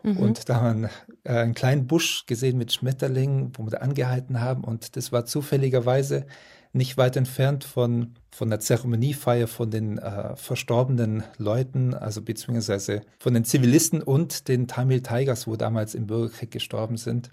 Mhm. 0.03 0.17
Und 0.19 0.49
da 0.49 0.61
haben 0.61 0.83
wir 0.83 0.91
äh, 1.25 1.39
einen 1.41 1.55
kleinen 1.55 1.87
Busch 1.87 2.27
gesehen 2.27 2.59
mit 2.59 2.73
Schmetterlingen, 2.73 3.53
wo 3.57 3.65
wir 3.65 3.71
da 3.71 3.79
angehalten 3.79 4.41
haben. 4.41 4.65
Und 4.65 4.97
das 4.97 5.13
war 5.13 5.25
zufälligerweise 5.25 6.27
nicht 6.73 6.97
weit 6.97 7.17
entfernt 7.17 7.65
von, 7.65 8.15
von 8.31 8.49
der 8.49 8.61
Zeremoniefeier 8.61 9.47
von 9.47 9.71
den 9.71 9.99
äh, 9.99 10.35
verstorbenen 10.37 11.23
Leuten, 11.37 11.95
also 11.95 12.23
beziehungsweise 12.23 13.03
von 13.19 13.35
den 13.35 13.45
Zivilisten 13.45 14.03
und 14.03 14.49
den 14.49 14.69
Tamil 14.69 15.03
Tigers, 15.03 15.47
wo 15.47 15.57
damals 15.57 15.95
im 15.95 16.07
Bürgerkrieg 16.07 16.51
gestorben 16.51 16.97
sind. 16.97 17.31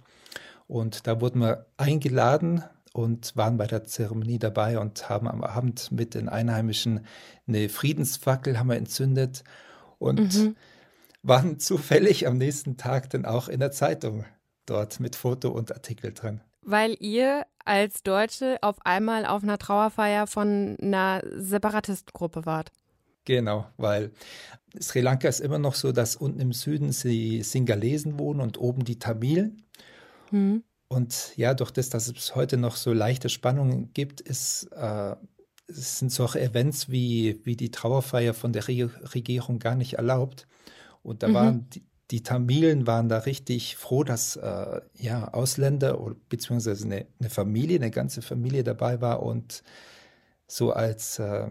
Und 0.67 1.08
da 1.08 1.22
wurden 1.22 1.39
wir 1.39 1.65
eingeladen 1.77 2.63
und 2.93 3.36
waren 3.36 3.58
bei 3.58 3.67
der 3.67 3.84
Zeremonie 3.84 4.39
dabei 4.39 4.79
und 4.79 5.10
haben 5.10 5.27
am 5.27 5.43
Abend 5.43 5.91
mit 5.91 6.15
den 6.15 6.29
Einheimischen 6.29 7.05
eine 7.48 7.69
Friedensfackel 7.69 8.58
haben 8.58 8.69
wir 8.69 8.77
entzündet 8.77 9.43
und 10.00 10.36
mhm. 10.36 10.55
waren 11.22 11.60
zufällig 11.60 12.27
am 12.27 12.38
nächsten 12.38 12.77
Tag 12.77 13.10
dann 13.12 13.25
auch 13.25 13.48
in 13.48 13.60
der 13.60 13.72
Zeitung 13.72 14.25
dort 14.65 15.00
mit 15.00 15.15
Foto 15.15 15.50
und 15.50 15.72
Artikel 15.72 16.13
drin. 16.13 16.41
Weil 16.62 16.96
ihr 17.00 17.46
als 17.65 18.03
Deutsche 18.03 18.58
auf 18.62 18.77
einmal 18.86 19.25
auf 19.25 19.43
einer 19.43 19.58
Trauerfeier 19.58 20.27
von 20.27 20.77
einer 20.81 21.22
Separatistengruppe 21.36 22.46
wart. 22.46 22.72
Genau, 23.25 23.67
weil 23.77 24.12
Sri 24.79 25.01
Lanka 25.01 25.27
ist 25.27 25.39
immer 25.39 25.60
noch 25.60 25.75
so, 25.75 25.91
dass 25.91 26.15
unten 26.15 26.39
im 26.39 26.53
Süden 26.53 26.96
die 27.03 27.43
Singalesen 27.43 28.17
wohnen 28.17 28.39
und 28.39 28.58
oben 28.60 28.84
die 28.86 28.98
Tamilen. 28.98 29.63
Mhm. 30.31 30.63
Und 30.89 31.38
ja, 31.38 31.53
durch 31.53 31.72
das, 31.72 31.89
dass 31.89 32.08
es 32.08 32.13
bis 32.13 32.36
heute 32.36 32.58
noch 32.58 32.75
so 32.75 32.91
leichte 32.91 33.29
Spannungen 33.29 33.93
gibt, 33.93 34.22
ist, 34.22 34.63
äh, 34.72 35.15
sind 35.67 36.12
solche 36.12 36.41
Events 36.41 36.89
wie, 36.89 37.39
wie 37.43 37.55
die 37.55 37.69
Trauerfeier 37.69 38.34
von 38.34 38.53
der 38.53 38.67
Re 38.67 38.89
Regierung 39.13 39.60
gar 39.60 39.75
nicht 39.75 39.93
erlaubt. 39.93 40.48
Und 41.03 41.22
da 41.22 41.27
mhm. 41.27 41.34
waren 41.34 41.69
die, 41.69 41.84
die, 42.10 42.24
Tamilen 42.24 42.88
waren 42.88 43.08
da 43.08 43.19
richtig 43.19 43.75
froh, 43.77 44.03
dass 44.03 44.36
äh, 44.36 44.81
ja 44.96 45.31
Ausländer 45.31 46.01
oder 46.01 46.15
beziehungsweise 46.27 46.86
eine, 46.86 47.05
eine, 47.19 47.29
Familie, 47.29 47.77
eine 47.77 47.91
ganze 47.91 48.24
Familie 48.24 48.63
dabei 48.63 49.00
war 49.00 49.22
und 49.22 49.63
so 50.48 50.74
als 50.74 51.19
äh, 51.19 51.50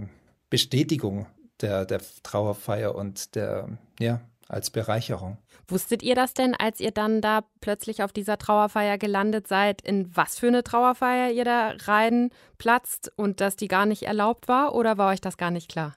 Bestätigung 0.50 1.26
der, 1.60 1.86
der 1.86 2.00
Trauerfeier 2.24 2.96
und 2.96 3.36
der, 3.36 3.78
ja, 4.00 4.20
als 4.48 4.70
Bereicherung. 4.70 5.38
Wusstet 5.68 6.02
ihr 6.02 6.14
das 6.14 6.32
denn, 6.32 6.54
als 6.54 6.80
ihr 6.80 6.90
dann 6.90 7.20
da 7.20 7.44
plötzlich 7.60 8.02
auf 8.02 8.12
dieser 8.12 8.38
Trauerfeier 8.38 8.96
gelandet 8.96 9.46
seid, 9.46 9.82
in 9.82 10.14
was 10.16 10.38
für 10.38 10.48
eine 10.48 10.64
Trauerfeier 10.64 11.30
ihr 11.30 11.44
da 11.44 11.74
reinplatzt 11.76 13.12
und 13.16 13.40
dass 13.40 13.56
die 13.56 13.68
gar 13.68 13.84
nicht 13.84 14.04
erlaubt 14.04 14.48
war 14.48 14.74
oder 14.74 14.96
war 14.96 15.10
euch 15.10 15.20
das 15.20 15.36
gar 15.36 15.50
nicht 15.50 15.70
klar? 15.70 15.96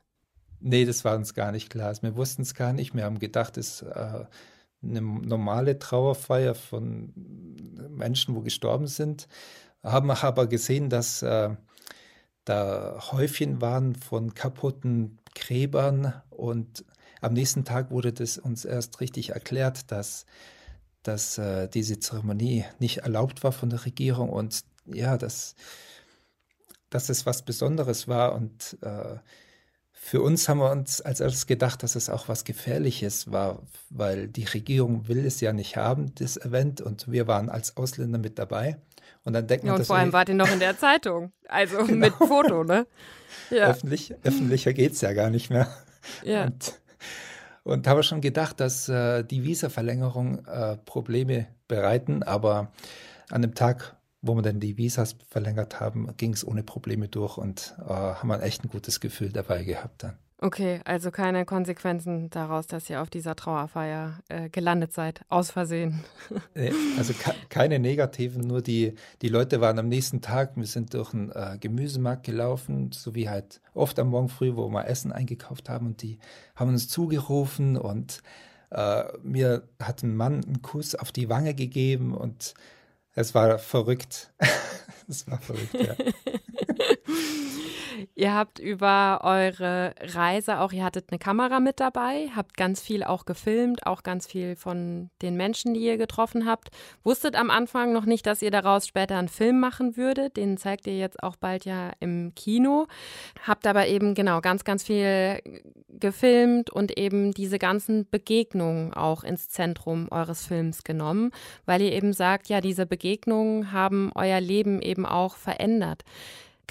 Nee, 0.60 0.86
das 0.86 1.06
war 1.06 1.16
uns 1.16 1.34
gar 1.34 1.52
nicht 1.52 1.70
klar. 1.70 1.96
Wir 2.02 2.16
wussten 2.16 2.44
es 2.44 2.54
gar 2.54 2.74
nicht. 2.74 2.94
Wir 2.94 3.06
haben 3.06 3.20
gedacht, 3.20 3.58
es 3.58 3.82
ist 3.82 3.88
äh, 3.88 4.26
eine 4.84 5.02
normale 5.02 5.80
Trauerfeier 5.80 6.54
von 6.54 7.14
Menschen, 7.90 8.36
wo 8.36 8.42
gestorben 8.42 8.88
sind. 8.88 9.28
Haben 9.82 10.12
aber 10.12 10.48
gesehen, 10.48 10.90
dass, 10.90 11.24
äh, 11.24 11.56
da 12.46 13.12
Häufchen 13.12 13.62
waren 13.62 13.96
von 13.96 14.34
kaputten 14.34 15.20
Gräbern 15.36 16.14
und 16.30 16.84
am 17.22 17.34
nächsten 17.34 17.64
Tag 17.64 17.92
wurde 17.92 18.12
das 18.12 18.38
uns 18.38 18.66
erst 18.66 19.00
richtig 19.00 19.30
erklärt, 19.30 19.92
dass, 19.92 20.26
dass 21.04 21.38
äh, 21.38 21.68
diese 21.68 22.00
Zeremonie 22.00 22.66
nicht 22.80 23.00
erlaubt 23.00 23.44
war 23.44 23.52
von 23.52 23.70
der 23.70 23.86
Regierung 23.86 24.30
und 24.30 24.64
ja, 24.86 25.18
dass, 25.18 25.56
dass 26.90 27.10
es 27.10 27.26
was 27.26 27.44
Besonderes 27.44 28.08
war 28.08 28.34
und 28.34 28.78
äh, 28.82 29.18
für 30.04 30.24
uns 30.24 30.50
haben 30.50 30.58
wir 30.58 30.72
uns 30.72 31.00
als 31.00 31.20
erstes 31.20 31.46
gedacht, 31.46 31.84
dass 31.84 31.96
es 31.96 32.10
auch 32.10 32.28
was 32.28 32.44
Gefährliches 32.44 33.32
war, 33.32 33.62
weil 33.92 34.28
die 34.28 34.46
Regierung 34.46 35.08
will 35.08 35.24
es 35.24 35.40
ja 35.42 35.54
nicht 35.54 35.78
haben, 35.78 36.16
das 36.16 36.38
Event, 36.38 36.82
und 36.82 37.12
wir 37.12 37.28
waren 37.28 37.50
als 37.50 37.78
Ausländer 37.78 38.18
mit 38.18 38.40
dabei. 38.40 38.78
Und 39.24 39.34
dann 39.34 39.46
denkt 39.46 39.64
man, 39.64 39.76
ja, 39.76 39.80
und 39.80 39.86
vor 39.86 39.98
allem 39.98 40.12
wart 40.12 40.30
ihr 40.30 40.36
noch 40.36 40.52
in 40.52 40.60
der 40.60 40.76
Zeitung, 40.80 41.32
also 41.48 41.78
genau. 41.86 42.08
mit 42.08 42.14
Foto, 42.16 42.64
ne? 42.64 42.88
Ja. 43.52 43.68
Öffentlich, 43.70 44.16
öffentlicher 44.24 44.74
geht 44.74 44.94
es 44.94 45.02
ja 45.02 45.14
gar 45.14 45.30
nicht 45.30 45.52
mehr. 45.52 45.72
Ja. 46.24 46.46
Und, 46.46 46.81
und 47.64 47.88
habe 47.88 48.04
schon 48.04 48.22
gedacht, 48.22 48.60
dass 48.60 48.90
äh, 48.90 49.24
die 49.24 49.44
Visa-Verlängerung 49.44 50.46
äh, 50.46 50.78
Probleme 50.78 51.48
bereiten, 51.68 52.24
aber 52.24 52.72
an 53.30 53.42
dem 53.42 53.56
Tag, 53.56 53.96
wo 54.22 54.36
wir 54.36 54.42
dann 54.42 54.60
die 54.60 54.78
Visas 54.78 55.16
verlängert 55.30 55.80
haben, 55.80 56.16
ging 56.18 56.34
es 56.34 56.46
ohne 56.46 56.64
Probleme 56.64 57.08
durch 57.08 57.38
und 57.38 57.76
äh, 57.80 57.90
haben 57.90 58.28
wir 58.28 58.42
echt 58.44 58.64
ein 58.64 58.70
gutes 58.70 59.00
Gefühl 59.00 59.32
dabei 59.32 59.64
gehabt 59.64 60.04
dann. 60.04 60.18
Okay, 60.44 60.82
also 60.86 61.12
keine 61.12 61.46
Konsequenzen 61.46 62.32
daraus, 62.32 62.66
dass 62.66 62.90
ihr 62.90 63.04
auf 63.04 63.12
dieser 63.12 63.36
Trauerfeier 63.36 64.24
äh, 64.28 64.50
gelandet 64.50 64.92
seid, 64.92 65.22
aus 65.30 65.52
Versehen. 65.52 66.04
also 66.98 67.14
keine 67.50 67.78
negativen, 67.78 68.42
nur 68.42 68.64
die, 68.64 68.96
die 69.22 69.30
Leute 69.30 69.62
waren 69.62 69.78
am 69.78 69.88
nächsten 69.88 70.22
Tag, 70.22 70.58
wir 70.58 70.66
sind 70.66 70.96
durch 70.96 71.14
einen 71.14 71.30
äh, 71.30 71.60
Gemüsemarkt 71.60 72.26
gelaufen, 72.26 72.92
so 72.92 73.14
wie 73.14 73.30
halt 73.30 73.62
oft 73.76 74.00
am 74.00 74.08
Morgen 74.10 74.30
früh, 74.30 74.56
wo 74.56 74.68
wir 74.68 74.88
Essen 74.88 75.12
eingekauft 75.12 75.70
haben 75.70 75.86
und 75.86 76.02
die 76.02 76.18
haben 76.56 76.70
uns 76.70 76.90
zugerufen 76.90 77.78
und 77.78 78.24
äh, 78.72 79.04
mir 79.22 79.70
hat 79.80 80.02
ein 80.02 80.16
Mann 80.16 80.44
einen 80.44 80.64
Kuss 80.64 80.96
auf 80.96 81.12
die 81.12 81.30
Wange 81.30 81.54
gegeben 81.54 82.16
und 82.16 82.56
es 83.14 83.36
war 83.36 83.60
verrückt. 83.60 84.34
es 85.08 85.30
war 85.30 85.38
verrückt, 85.38 85.76
ja. 85.76 85.94
Ihr 88.22 88.36
habt 88.36 88.60
über 88.60 89.22
eure 89.24 89.96
Reise 90.00 90.60
auch, 90.60 90.72
ihr 90.72 90.84
hattet 90.84 91.08
eine 91.10 91.18
Kamera 91.18 91.60
mit 91.60 91.80
dabei, 91.80 92.30
habt 92.36 92.56
ganz 92.56 92.80
viel 92.80 93.04
auch 93.04 93.26
gefilmt, 93.26 93.88
auch 93.88 94.04
ganz 94.04 94.28
viel 94.28 94.56
von 94.56 95.10
den 95.24 95.36
Menschen, 95.38 95.74
die 95.74 95.80
ihr 95.80 95.98
getroffen 95.98 96.46
habt. 96.46 96.70
Wusstet 97.04 97.36
am 97.36 97.50
Anfang 97.50 97.94
noch 97.94 98.06
nicht, 98.06 98.28
dass 98.28 98.44
ihr 98.44 98.52
daraus 98.52 98.86
später 98.86 99.18
einen 99.18 99.28
Film 99.28 99.60
machen 99.60 99.98
würdet. 99.98 100.38
Den 100.38 100.58
zeigt 100.58 100.86
ihr 100.86 101.00
jetzt 101.00 101.24
auch 101.24 101.36
bald 101.36 101.66
ja 101.66 101.94
im 102.00 102.36
Kino. 102.36 102.86
Habt 103.48 103.66
aber 103.66 103.88
eben 103.88 104.14
genau 104.14 104.40
ganz, 104.40 104.66
ganz 104.66 104.84
viel 104.84 105.42
gefilmt 105.90 106.70
und 106.70 107.00
eben 107.00 107.34
diese 107.34 107.58
ganzen 107.58 108.08
Begegnungen 108.08 108.94
auch 108.94 109.24
ins 109.24 109.50
Zentrum 109.50 110.10
eures 110.12 110.46
Films 110.46 110.84
genommen, 110.84 111.32
weil 111.66 111.82
ihr 111.82 111.92
eben 111.92 112.14
sagt, 112.14 112.50
ja, 112.50 112.62
diese 112.62 112.86
Begegnungen 112.86 113.72
haben 113.72 114.12
euer 114.14 114.40
Leben 114.40 114.80
eben 114.80 115.08
auch 115.08 115.38
verändert. 115.38 116.04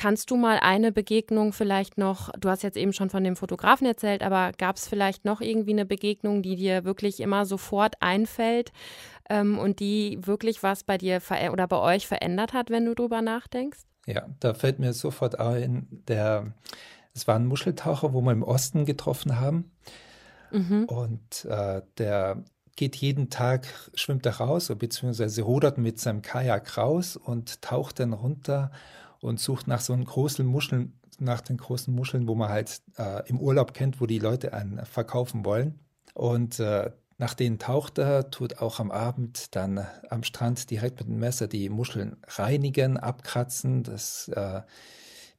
Kannst 0.01 0.31
du 0.31 0.37
mal 0.39 0.59
eine 0.63 0.93
Begegnung 0.93 1.53
vielleicht 1.53 1.99
noch, 1.99 2.31
du 2.41 2.49
hast 2.49 2.63
jetzt 2.63 2.79
eben 2.79 2.95
schon 2.95 3.11
von 3.11 3.23
dem 3.23 3.37
Fotografen 3.37 3.87
erzählt, 3.87 4.23
aber 4.23 4.53
gab 4.57 4.77
es 4.77 4.89
vielleicht 4.89 5.27
noch 5.27 5.43
irgendwie 5.43 5.73
eine 5.73 5.85
Begegnung, 5.85 6.41
die 6.41 6.57
dir 6.57 6.87
wirklich 6.87 7.21
immer 7.21 7.45
sofort 7.45 7.97
einfällt 8.01 8.73
ähm, 9.29 9.59
und 9.59 9.79
die 9.79 10.19
wirklich 10.23 10.63
was 10.63 10.85
bei 10.85 10.97
dir 10.97 11.21
oder 11.53 11.69
bei 11.69 11.77
euch 11.77 12.07
verändert 12.07 12.55
hat, 12.55 12.71
wenn 12.71 12.87
du 12.87 12.95
drüber 12.95 13.21
nachdenkst? 13.21 13.81
Ja, 14.07 14.27
da 14.41 14.55
fällt 14.55 14.79
mir 14.79 14.95
sofort 14.95 15.39
ein, 15.39 15.87
der, 16.09 16.55
es 17.13 17.29
war 17.29 17.37
ein 17.37 17.45
Muscheltaucher, 17.45 18.15
wo 18.15 18.23
wir 18.23 18.33
im 18.33 18.43
Osten 18.43 18.87
getroffen 18.87 19.39
haben. 19.39 19.71
Mhm. 20.51 20.85
Und 20.85 21.45
äh, 21.45 21.83
der 21.99 22.43
geht 22.75 22.97
jeden 22.97 23.29
Tag, 23.29 23.67
schwimmt 23.93 24.25
er 24.25 24.39
raus, 24.39 24.73
beziehungsweise 24.79 25.43
rudert 25.43 25.77
mit 25.77 26.01
seinem 26.01 26.23
Kajak 26.23 26.79
raus 26.79 27.19
und 27.19 27.61
taucht 27.61 28.01
dann 28.01 28.15
runter 28.15 28.71
und 29.21 29.41
sucht 29.41 29.67
nach 29.67 29.81
so 29.81 29.93
einen 29.93 30.05
großen 30.05 30.45
Muscheln, 30.47 30.99
nach 31.19 31.41
den 31.41 31.57
großen 31.57 31.95
Muscheln, 31.95 32.27
wo 32.27 32.35
man 32.35 32.49
halt 32.49 32.81
äh, 32.99 33.29
im 33.29 33.41
Urlaub 33.41 33.75
kennt, 33.75 34.01
wo 34.01 34.07
die 34.07 34.19
Leute 34.19 34.53
einen 34.53 34.85
verkaufen 34.87 35.45
wollen. 35.45 35.79
Und 36.15 36.59
äh, 36.61 36.91
nach 37.19 37.35
denen 37.35 37.59
taucht 37.59 37.99
er, 37.99 38.31
tut 38.31 38.59
auch 38.61 38.81
am 38.81 38.91
Abend 38.91 39.55
dann 39.55 39.87
am 40.09 40.23
Strand 40.23 40.71
direkt 40.71 41.01
mit 41.01 41.09
dem 41.09 41.19
Messer 41.19 41.49
die 41.49 41.69
Muscheln 41.69 42.17
reinigen, 42.27 42.97
abkratzen, 42.97 43.83
das, 43.83 44.29
äh, 44.29 44.63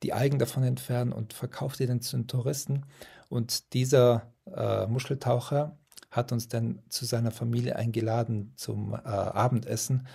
die 0.03 0.13
Algen 0.13 0.37
davon 0.37 0.63
entfernen 0.63 1.11
und 1.11 1.33
verkauft 1.33 1.79
die 1.79 1.87
dann 1.87 2.01
zu 2.01 2.17
den 2.17 2.27
Touristen. 2.27 2.85
Und 3.29 3.73
dieser 3.73 4.31
äh, 4.55 4.85
Muscheltaucher 4.85 5.75
hat 6.11 6.31
uns 6.31 6.47
dann 6.47 6.83
zu 6.89 7.05
seiner 7.05 7.31
Familie 7.31 7.75
eingeladen 7.75 8.53
zum 8.57 8.93
äh, 8.93 8.97
Abendessen. 8.97 10.05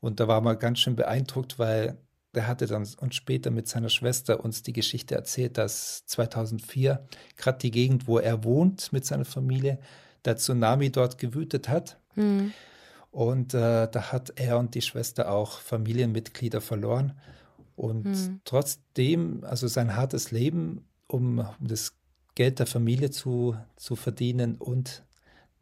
Und 0.00 0.20
da 0.20 0.28
war 0.28 0.42
man 0.42 0.58
ganz 0.58 0.80
schön 0.80 0.96
beeindruckt, 0.96 1.58
weil 1.58 1.96
der 2.34 2.46
hatte 2.46 2.66
dann 2.66 2.82
uns 2.82 3.14
später 3.14 3.50
mit 3.50 3.68
seiner 3.68 3.88
Schwester 3.88 4.44
uns 4.44 4.62
die 4.62 4.72
Geschichte 4.72 5.14
erzählt, 5.14 5.58
dass 5.58 6.04
2004 6.06 7.06
gerade 7.36 7.58
die 7.58 7.70
Gegend, 7.70 8.06
wo 8.06 8.18
er 8.18 8.44
wohnt 8.44 8.92
mit 8.92 9.04
seiner 9.04 9.24
Familie, 9.24 9.78
der 10.24 10.36
Tsunami 10.36 10.90
dort 10.90 11.18
gewütet 11.18 11.68
hat. 11.68 11.98
Mhm. 12.14 12.52
Und 13.10 13.54
äh, 13.54 13.88
da 13.88 14.12
hat 14.12 14.32
er 14.36 14.58
und 14.58 14.74
die 14.74 14.82
Schwester 14.82 15.30
auch 15.30 15.60
Familienmitglieder 15.60 16.60
verloren. 16.60 17.12
Und 17.76 18.04
mhm. 18.04 18.40
trotzdem, 18.44 19.44
also 19.44 19.68
sein 19.68 19.96
hartes 19.96 20.30
Leben, 20.30 20.86
um, 21.06 21.38
um 21.38 21.66
das 21.68 21.94
Geld 22.34 22.58
der 22.58 22.66
Familie 22.66 23.10
zu, 23.10 23.56
zu 23.76 23.94
verdienen 23.94 24.56
und 24.56 25.03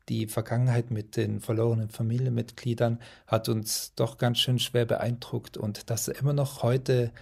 die 0.08 0.26
Vergangenheit 0.26 0.90
mit 0.90 1.16
den 1.16 1.40
verlorenen 1.40 1.88
Familienmitgliedern 1.88 2.98
hat 3.26 3.48
uns 3.48 3.92
doch 3.94 4.18
ganz 4.18 4.38
schön 4.38 4.58
schwer 4.58 4.84
beeindruckt 4.84 5.56
und 5.56 5.90
dass 5.90 6.08
er 6.08 6.18
immer 6.18 6.32
noch 6.32 6.62
heute 6.62 7.12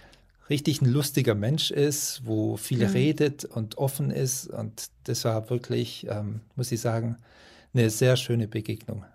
richtig 0.49 0.81
ein 0.81 0.91
lustiger 0.91 1.33
Mensch 1.33 1.71
ist, 1.71 2.21
wo 2.25 2.57
viel 2.57 2.85
mhm. 2.85 2.93
redet 2.93 3.45
und 3.45 3.77
offen 3.77 4.11
ist. 4.11 4.47
Und 4.47 4.89
das 5.05 5.23
war 5.25 5.49
wirklich, 5.49 6.05
ähm, 6.09 6.41
muss 6.55 6.71
ich 6.71 6.81
sagen, 6.81 7.17
eine 7.73 7.89
sehr 7.89 8.17
schöne 8.17 8.47
Begegnung. 8.47 9.05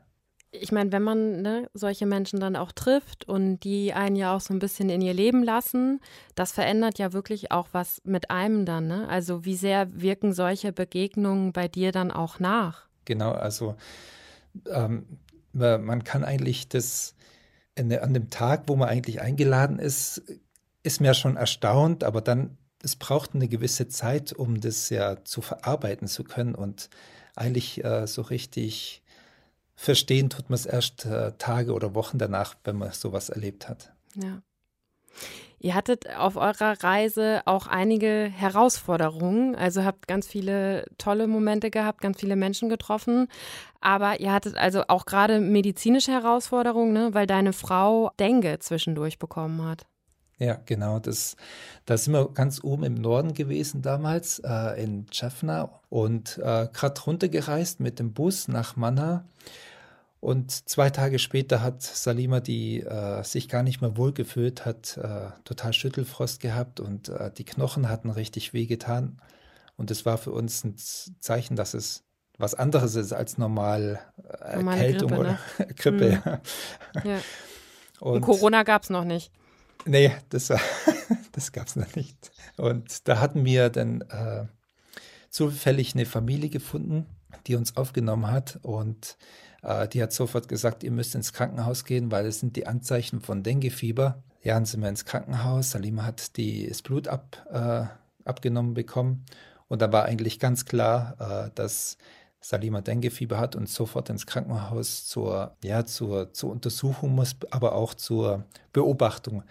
Ich 0.51 0.73
meine, 0.73 0.91
wenn 0.93 1.03
man 1.03 1.43
ne, 1.43 1.69
solche 1.75 2.07
Menschen 2.07 2.41
dann 2.41 2.57
auch 2.57 2.73
trifft 2.73 3.29
und 3.29 3.61
die 3.61 3.93
einen 3.93 4.17
ja 4.17 4.35
auch 4.35 4.41
so 4.41 4.55
ein 4.55 4.59
bisschen 4.59 4.89
in 4.89 5.03
ihr 5.03 5.13
Leben 5.13 5.43
lassen, 5.43 6.01
das 6.35 6.53
verändert 6.53 6.99
ja 6.99 7.13
wirklich 7.13 7.53
auch 7.53 7.69
was 7.73 8.01
mit 8.05 8.31
einem 8.31 8.65
dann. 8.65 8.87
Ne? 8.87 9.07
Also 9.09 9.45
wie 9.45 9.57
sehr 9.57 9.89
wirken 10.01 10.33
solche 10.33 10.73
Begegnungen 10.73 11.53
bei 11.53 11.69
dir 11.69 11.93
dann 11.93 12.11
auch 12.11 12.41
nach? 12.41 12.86
Genau, 13.07 13.33
also 13.33 13.77
ähm, 14.71 15.07
man 15.53 16.05
kann 16.05 16.25
eigentlich 16.25 16.69
das 16.69 17.15
an 17.79 18.15
dem 18.15 18.31
Tag, 18.31 18.65
wo 18.67 18.77
man 18.77 18.89
eigentlich 18.89 19.21
eingeladen 19.21 19.79
ist, 19.79 20.23
ist 20.83 21.01
mir 21.01 21.15
schon 21.15 21.37
erstaunt, 21.37 22.05
aber 22.05 22.21
dann, 22.21 22.57
es 22.83 22.97
braucht 22.97 23.35
eine 23.35 23.49
gewisse 23.49 23.89
Zeit, 23.89 24.33
um 24.33 24.61
das 24.61 24.89
ja 24.89 25.25
zu 25.25 25.43
verarbeiten 25.43 26.09
zu 26.09 26.25
können 26.25 26.55
und 26.55 26.89
eigentlich 27.35 27.85
äh, 27.85 28.07
so 28.07 28.23
richtig 28.23 29.03
verstehen 29.75 30.31
tut 30.31 30.49
man 30.49 30.55
es 30.55 30.65
erst 30.65 31.05
äh, 31.05 31.33
Tage 31.33 31.75
oder 31.75 31.95
Wochen 31.95 32.19
danach, 32.19 32.57
wenn 32.65 32.77
man 32.77 32.93
sowas 32.93 33.29
erlebt 33.29 33.69
hat. 33.69 33.93
Ja. 34.15 34.43
Ihr 35.59 35.75
hattet 35.75 36.15
auf 36.17 36.37
eurer 36.37 36.83
Reise 36.83 37.41
auch 37.47 37.67
einige 37.67 38.31
Herausforderungen, 38.33 39.57
also 39.57 39.85
habt 39.85 40.07
ganz 40.07 40.27
viele 40.27 40.85
tolle 40.99 41.27
Momente 41.27 41.71
gehabt, 41.71 42.03
ganz 42.03 42.21
viele 42.21 42.37
Menschen 42.37 42.69
getroffen, 42.69 43.29
aber 43.81 44.21
ihr 44.21 44.33
hattet 44.33 44.57
also 44.57 44.85
auch 44.89 45.07
gerade 45.07 45.41
medizinische 45.41 46.13
Herausforderungen, 46.13 46.93
ne, 46.93 47.15
weil 47.15 47.27
deine 47.27 47.53
Frau 47.53 48.11
Dengue 48.19 48.59
zwischendurch 48.59 49.19
bekommen 49.19 49.65
hat. 49.65 49.87
Ja, 50.39 50.59
genau. 50.67 50.99
Das, 50.99 51.37
da 51.87 51.97
sind 51.97 52.13
wir 52.13 52.29
ganz 52.29 52.63
oben 52.63 52.85
im 52.85 52.95
Norden 52.95 53.33
gewesen 53.33 53.81
damals, 53.81 54.39
äh, 54.41 54.83
in 54.83 55.07
Jaffna 55.11 55.81
und 55.89 56.39
äh, 56.39 56.69
gerade 56.73 57.01
runtergereist 57.07 57.81
mit 57.81 57.99
dem 57.99 58.13
Bus 58.13 58.47
nach 58.47 58.77
Manna. 58.77 59.25
Und 60.21 60.69
zwei 60.69 60.91
Tage 60.91 61.19
später 61.19 61.63
hat 61.63 61.83
Salima, 61.83 62.41
die 62.41 62.81
äh, 62.81 63.23
sich 63.23 63.49
gar 63.49 63.63
nicht 63.63 63.81
mehr 63.81 63.97
wohlgefühlt 63.97 64.65
hat, 64.65 64.97
äh, 64.97 65.29
total 65.45 65.73
Schüttelfrost 65.73 66.41
gehabt 66.41 66.81
und 66.81 67.11
äh, 67.11 67.31
die 67.31 67.45
Knochen 67.45 67.89
hatten 67.89 68.11
richtig 68.11 68.53
wehgetan. 68.53 69.21
Und 69.77 69.91
es 69.91 70.07
war 70.07 70.17
für 70.19 70.33
uns 70.33 70.65
ein 70.65 70.77
Zeichen, 70.77 71.55
dass 71.55 71.75
es 71.75 72.05
was 72.39 72.55
anderes 72.55 72.95
ist 72.95 73.13
als 73.13 73.39
normal 73.39 74.01
äh, 74.19 74.61
Erkältung 74.61 75.11
Grippe, 75.11 75.21
oder 75.21 75.39
ne? 75.59 75.67
Grippe. 75.77 76.41
Mhm. 76.95 77.11
Ja. 77.11 77.21
Und, 78.01 78.17
und, 78.17 78.21
Corona 78.23 78.63
gab 78.63 78.83
es 78.83 78.91
noch 78.91 79.05
nicht. 79.05 79.33
Nee, 79.85 80.13
das, 80.31 80.49
das 81.33 81.53
gab 81.53 81.67
es 81.67 81.77
noch 81.77 81.95
nicht. 81.95 82.33
Und 82.57 83.09
da 83.09 83.21
hatten 83.21 83.45
wir 83.45 83.71
dann 83.71 84.01
äh, 84.03 84.47
zufällig 85.31 85.95
eine 85.95 86.07
Familie 86.07 86.51
gefunden, 86.51 87.07
die 87.47 87.57
uns 87.57 87.77
aufgenommen 87.77 88.31
hat 88.31 88.59
und 88.63 89.17
äh, 89.63 89.89
die 89.89 90.03
hat 90.03 90.13
sofort 90.13 90.49
gesagt, 90.49 90.83
ihr 90.83 90.91
müsst 90.91 91.15
ins 91.15 91.33
Krankenhaus 91.33 91.85
gehen, 91.85 92.11
weil 92.11 92.27
es 92.27 92.41
sind 92.41 92.57
die 92.57 92.67
Anzeichen 92.67 93.21
von 93.21 93.43
Denguefieber. 93.43 94.23
ja, 94.43 94.55
dann 94.55 94.65
sind 94.65 94.81
wir 94.81 94.89
ins 94.89 95.05
Krankenhaus. 95.05 95.73
Salima 95.73 96.05
hat 96.05 96.37
die, 96.37 96.69
das 96.69 96.83
Blut 96.83 97.09
ab, 97.09 97.45
äh, 97.51 97.85
abgenommen 98.29 98.75
bekommen. 98.75 99.25
Und 99.69 99.83
da 99.83 99.93
war 99.93 100.05
eigentlich 100.05 100.39
ganz 100.39 100.65
klar, 100.65 101.17
äh, 101.49 101.51
dass 101.55 101.99
Salima 102.41 102.81
Denguefieber 102.81 103.39
hat 103.39 103.57
und 103.57 103.69
sofort 103.69 104.09
ins 104.09 104.27
Krankenhaus 104.27 105.07
zur, 105.07 105.57
ja, 105.65 105.85
zur, 105.85 106.33
zur 106.33 106.53
Untersuchung 106.53 107.13
muss, 107.13 107.35
aber 107.51 107.75
auch 107.75 107.95
zur 107.95 108.45
Beobachtung. 108.73 109.43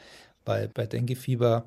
Weil 0.45 0.69
bei 0.69 0.85
Denguefieber 0.85 1.65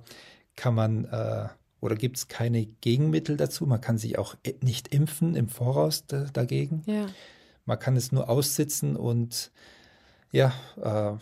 kann 0.56 0.74
man 0.74 1.04
äh, 1.04 1.48
oder 1.80 1.94
gibt 1.94 2.16
es 2.16 2.28
keine 2.28 2.66
Gegenmittel 2.66 3.36
dazu. 3.36 3.66
Man 3.66 3.80
kann 3.80 3.98
sich 3.98 4.18
auch 4.18 4.34
nicht 4.62 4.88
impfen 4.94 5.34
im 5.36 5.48
Voraus 5.48 6.04
dagegen. 6.06 6.82
Ja. 6.86 7.06
Man 7.64 7.78
kann 7.78 7.96
es 7.96 8.12
nur 8.12 8.28
aussitzen 8.28 8.96
und 8.96 9.50
ja, 10.32 10.52
äh, 10.82 11.18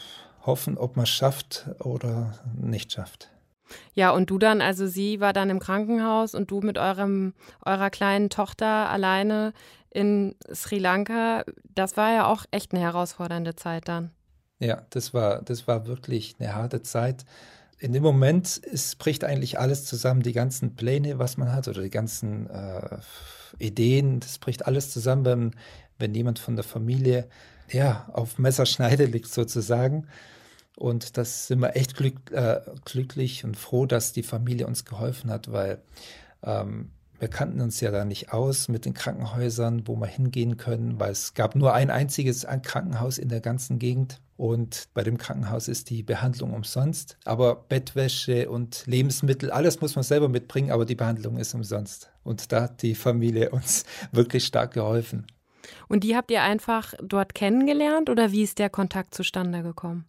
hoffen, 0.46 0.78
ob 0.78 0.96
man 0.96 1.04
es 1.04 1.10
schafft 1.10 1.68
oder 1.80 2.38
nicht 2.54 2.92
schafft. 2.92 3.30
Ja, 3.94 4.10
und 4.10 4.30
du 4.30 4.38
dann, 4.38 4.60
also 4.60 4.86
sie 4.86 5.20
war 5.20 5.32
dann 5.32 5.50
im 5.50 5.58
Krankenhaus 5.58 6.34
und 6.34 6.50
du 6.50 6.60
mit 6.60 6.78
eurem, 6.78 7.34
eurer 7.64 7.90
kleinen 7.90 8.30
Tochter 8.30 8.88
alleine 8.88 9.52
in 9.90 10.36
Sri 10.52 10.78
Lanka. 10.78 11.44
Das 11.75 11.96
war 11.96 12.12
ja 12.12 12.26
auch 12.26 12.44
echt 12.50 12.72
eine 12.72 12.82
herausfordernde 12.82 13.56
Zeit 13.56 13.88
dann. 13.88 14.10
Ja, 14.58 14.82
das 14.90 15.12
war, 15.12 15.42
das 15.42 15.66
war 15.66 15.86
wirklich 15.86 16.36
eine 16.38 16.54
harte 16.54 16.82
Zeit. 16.82 17.25
In 17.78 17.92
dem 17.92 18.02
Moment 18.02 18.61
es 18.73 18.97
bricht 18.97 19.25
eigentlich 19.25 19.59
alles 19.59 19.85
zusammen, 19.85 20.23
die 20.23 20.33
ganzen 20.33 20.76
Pläne, 20.76 21.18
was 21.18 21.37
man 21.37 21.52
hat, 21.52 21.68
oder 21.68 21.83
die 21.83 21.90
ganzen 21.90 22.49
äh, 22.49 22.99
Ideen, 23.59 24.21
das 24.21 24.38
bricht 24.38 24.66
alles 24.66 24.90
zusammen, 24.90 25.25
wenn, 25.25 25.50
wenn 25.99 26.14
jemand 26.14 26.38
von 26.38 26.56
der 26.56 26.64
Familie 26.64 27.28
ja, 27.71 28.09
auf 28.12 28.38
Messerschneide 28.38 29.04
liegt 29.06 29.28
sozusagen. 29.28 30.06
Und 30.76 31.16
das 31.16 31.47
sind 31.47 31.61
wir 31.61 31.75
echt 31.75 31.97
glück, 31.97 32.30
äh, 32.33 32.61
glücklich 32.85 33.45
und 33.45 33.56
froh, 33.56 33.87
dass 33.87 34.12
die 34.12 34.23
Familie 34.23 34.66
uns 34.66 34.85
geholfen 34.85 35.30
hat, 35.30 35.50
weil 35.50 35.83
ähm, 36.42 36.90
wir 37.18 37.28
kannten 37.28 37.61
uns 37.61 37.80
ja 37.80 37.90
da 37.90 38.04
nicht 38.04 38.32
aus 38.32 38.68
mit 38.68 38.85
den 38.85 38.94
Krankenhäusern, 38.94 39.87
wo 39.87 39.96
wir 39.96 40.06
hingehen 40.06 40.56
können, 40.56 41.00
weil 41.00 41.12
es 41.12 41.35
gab 41.35 41.54
nur 41.54 41.73
ein 41.73 41.90
einziges 41.90 42.46
Krankenhaus 42.62 43.18
in 43.18 43.28
der 43.28 43.40
ganzen 43.40 43.78
Gegend. 43.78 44.20
Und 44.37 44.88
bei 44.92 45.02
dem 45.02 45.16
Krankenhaus 45.16 45.66
ist 45.66 45.88
die 45.88 46.02
Behandlung 46.02 46.52
umsonst. 46.52 47.16
Aber 47.25 47.56
Bettwäsche 47.56 48.50
und 48.50 48.85
Lebensmittel, 48.87 49.50
alles 49.50 49.80
muss 49.80 49.94
man 49.94 50.02
selber 50.02 50.28
mitbringen, 50.28 50.70
aber 50.70 50.85
die 50.85 50.94
Behandlung 50.94 51.38
ist 51.38 51.54
umsonst. 51.54 52.11
Und 52.23 52.52
da 52.52 52.62
hat 52.62 52.82
die 52.82 52.94
Familie 52.94 53.50
uns 53.52 53.85
wirklich 54.12 54.44
stark 54.44 54.75
geholfen. 54.75 55.26
Und 55.88 56.04
die 56.04 56.16
habt 56.16 56.30
ihr 56.30 56.42
einfach 56.42 56.94
dort 57.02 57.35
kennengelernt 57.35 58.11
oder 58.11 58.30
wie 58.30 58.42
ist 58.42 58.58
der 58.58 58.70
Kontakt 58.70 59.14
zustande 59.14 59.62
gekommen? 59.62 60.04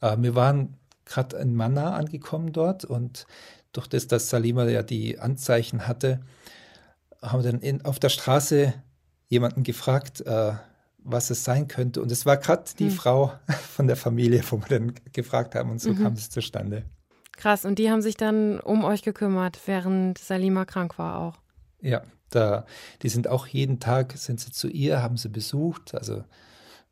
Äh, 0.00 0.16
wir 0.18 0.34
waren 0.34 0.76
gerade 1.04 1.36
in 1.36 1.54
Manna 1.54 1.94
angekommen 1.94 2.52
dort 2.52 2.84
und 2.84 3.26
durch 3.72 3.88
das, 3.88 4.06
dass 4.06 4.28
Salima 4.28 4.66
ja 4.66 4.82
die 4.82 5.18
Anzeichen 5.18 5.86
hatte, 5.86 6.20
haben 7.20 7.42
wir 7.42 7.52
dann 7.52 7.60
in, 7.60 7.84
auf 7.84 7.98
der 7.98 8.08
Straße 8.08 8.74
jemanden 9.28 9.62
gefragt, 9.62 10.20
äh, 10.22 10.52
was 10.98 11.30
es 11.30 11.44
sein 11.44 11.68
könnte. 11.68 12.02
Und 12.02 12.12
es 12.12 12.26
war 12.26 12.36
gerade 12.36 12.64
die 12.78 12.88
hm. 12.88 12.92
Frau 12.92 13.32
von 13.48 13.86
der 13.86 13.96
Familie, 13.96 14.42
wo 14.50 14.58
wir 14.58 14.78
dann 14.78 14.94
gefragt 15.12 15.54
haben 15.54 15.70
und 15.70 15.80
so 15.80 15.90
mhm. 15.90 16.02
kam 16.02 16.12
es 16.14 16.30
zustande. 16.30 16.84
Krass, 17.32 17.64
und 17.64 17.78
die 17.78 17.90
haben 17.90 18.02
sich 18.02 18.16
dann 18.16 18.60
um 18.60 18.84
euch 18.84 19.02
gekümmert, 19.02 19.58
während 19.66 20.18
Salima 20.18 20.64
krank 20.64 20.98
war 20.98 21.18
auch. 21.18 21.40
Ja, 21.80 22.02
da, 22.30 22.66
die 23.02 23.08
sind 23.08 23.26
auch 23.26 23.46
jeden 23.46 23.80
Tag, 23.80 24.12
sind 24.16 24.38
sie 24.38 24.52
zu 24.52 24.68
ihr, 24.68 25.02
haben 25.02 25.16
sie 25.16 25.28
besucht, 25.28 25.94
also 25.94 26.24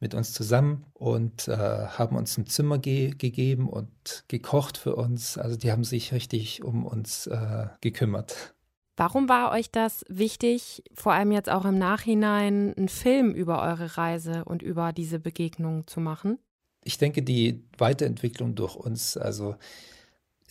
mit 0.01 0.15
uns 0.15 0.33
zusammen 0.33 0.87
und 0.95 1.47
äh, 1.47 1.57
haben 1.57 2.17
uns 2.17 2.37
ein 2.39 2.47
Zimmer 2.47 2.79
ge 2.79 3.11
gegeben 3.11 3.69
und 3.69 4.25
gekocht 4.29 4.79
für 4.79 4.97
uns. 4.97 5.37
Also 5.39 5.57
die 5.57 5.71
haben 5.71 5.85
sich 5.85 6.13
richtig 6.13 6.65
um 6.65 6.87
uns 6.87 7.27
äh, 7.27 7.67
gekümmert. 7.81 8.55
Warum 8.97 9.29
war 9.29 9.53
euch 9.53 9.71
das 9.71 10.05
wichtig, 10.09 10.83
vor 10.95 11.13
allem 11.13 11.33
jetzt 11.33 11.49
auch 11.49 11.65
im 11.65 11.79
Nachhinein, 11.79 12.75
einen 12.77 12.89
Film 12.89 13.33
über 13.33 13.63
eure 13.63 13.97
Reise 13.97 14.45
und 14.45 14.63
über 14.63 14.93
diese 14.93 15.19
Begegnung 15.19 15.87
zu 15.87 16.01
machen? 16.01 16.39
Ich 16.85 16.99
denke, 16.99 17.23
die 17.23 17.65
Weiterentwicklung 17.79 18.55
durch 18.55 18.75
uns, 18.75 19.17
also 19.17 19.57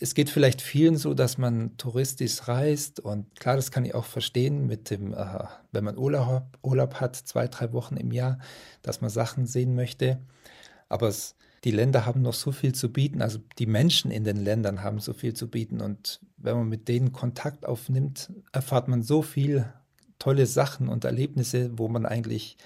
es 0.00 0.14
geht 0.14 0.30
vielleicht 0.30 0.62
vielen 0.62 0.96
so, 0.96 1.12
dass 1.12 1.36
man 1.36 1.76
touristisch 1.76 2.48
reist 2.48 3.00
und 3.00 3.38
klar, 3.38 3.56
das 3.56 3.70
kann 3.70 3.84
ich 3.84 3.94
auch 3.94 4.06
verstehen 4.06 4.66
mit 4.66 4.90
dem, 4.90 5.12
äh, 5.12 5.44
wenn 5.72 5.84
man 5.84 5.98
Urlaub, 5.98 6.44
Urlaub 6.62 6.94
hat, 6.94 7.16
zwei, 7.16 7.46
drei 7.48 7.72
Wochen 7.72 7.96
im 7.96 8.10
Jahr, 8.10 8.38
dass 8.82 9.02
man 9.02 9.10
Sachen 9.10 9.46
sehen 9.46 9.74
möchte. 9.74 10.18
Aber 10.88 11.08
es, 11.08 11.36
die 11.64 11.70
Länder 11.70 12.06
haben 12.06 12.22
noch 12.22 12.32
so 12.32 12.50
viel 12.50 12.74
zu 12.74 12.90
bieten, 12.90 13.20
also 13.20 13.38
die 13.58 13.66
Menschen 13.66 14.10
in 14.10 14.24
den 14.24 14.38
Ländern 14.38 14.82
haben 14.82 15.00
so 15.00 15.12
viel 15.12 15.34
zu 15.34 15.48
bieten 15.48 15.82
und 15.82 16.20
wenn 16.38 16.56
man 16.56 16.68
mit 16.68 16.88
denen 16.88 17.12
Kontakt 17.12 17.66
aufnimmt, 17.66 18.32
erfahrt 18.52 18.88
man 18.88 19.02
so 19.02 19.20
viel 19.20 19.70
tolle 20.18 20.46
Sachen 20.46 20.88
und 20.88 21.04
Erlebnisse, 21.04 21.78
wo 21.78 21.88
man 21.88 22.06
eigentlich 22.06 22.56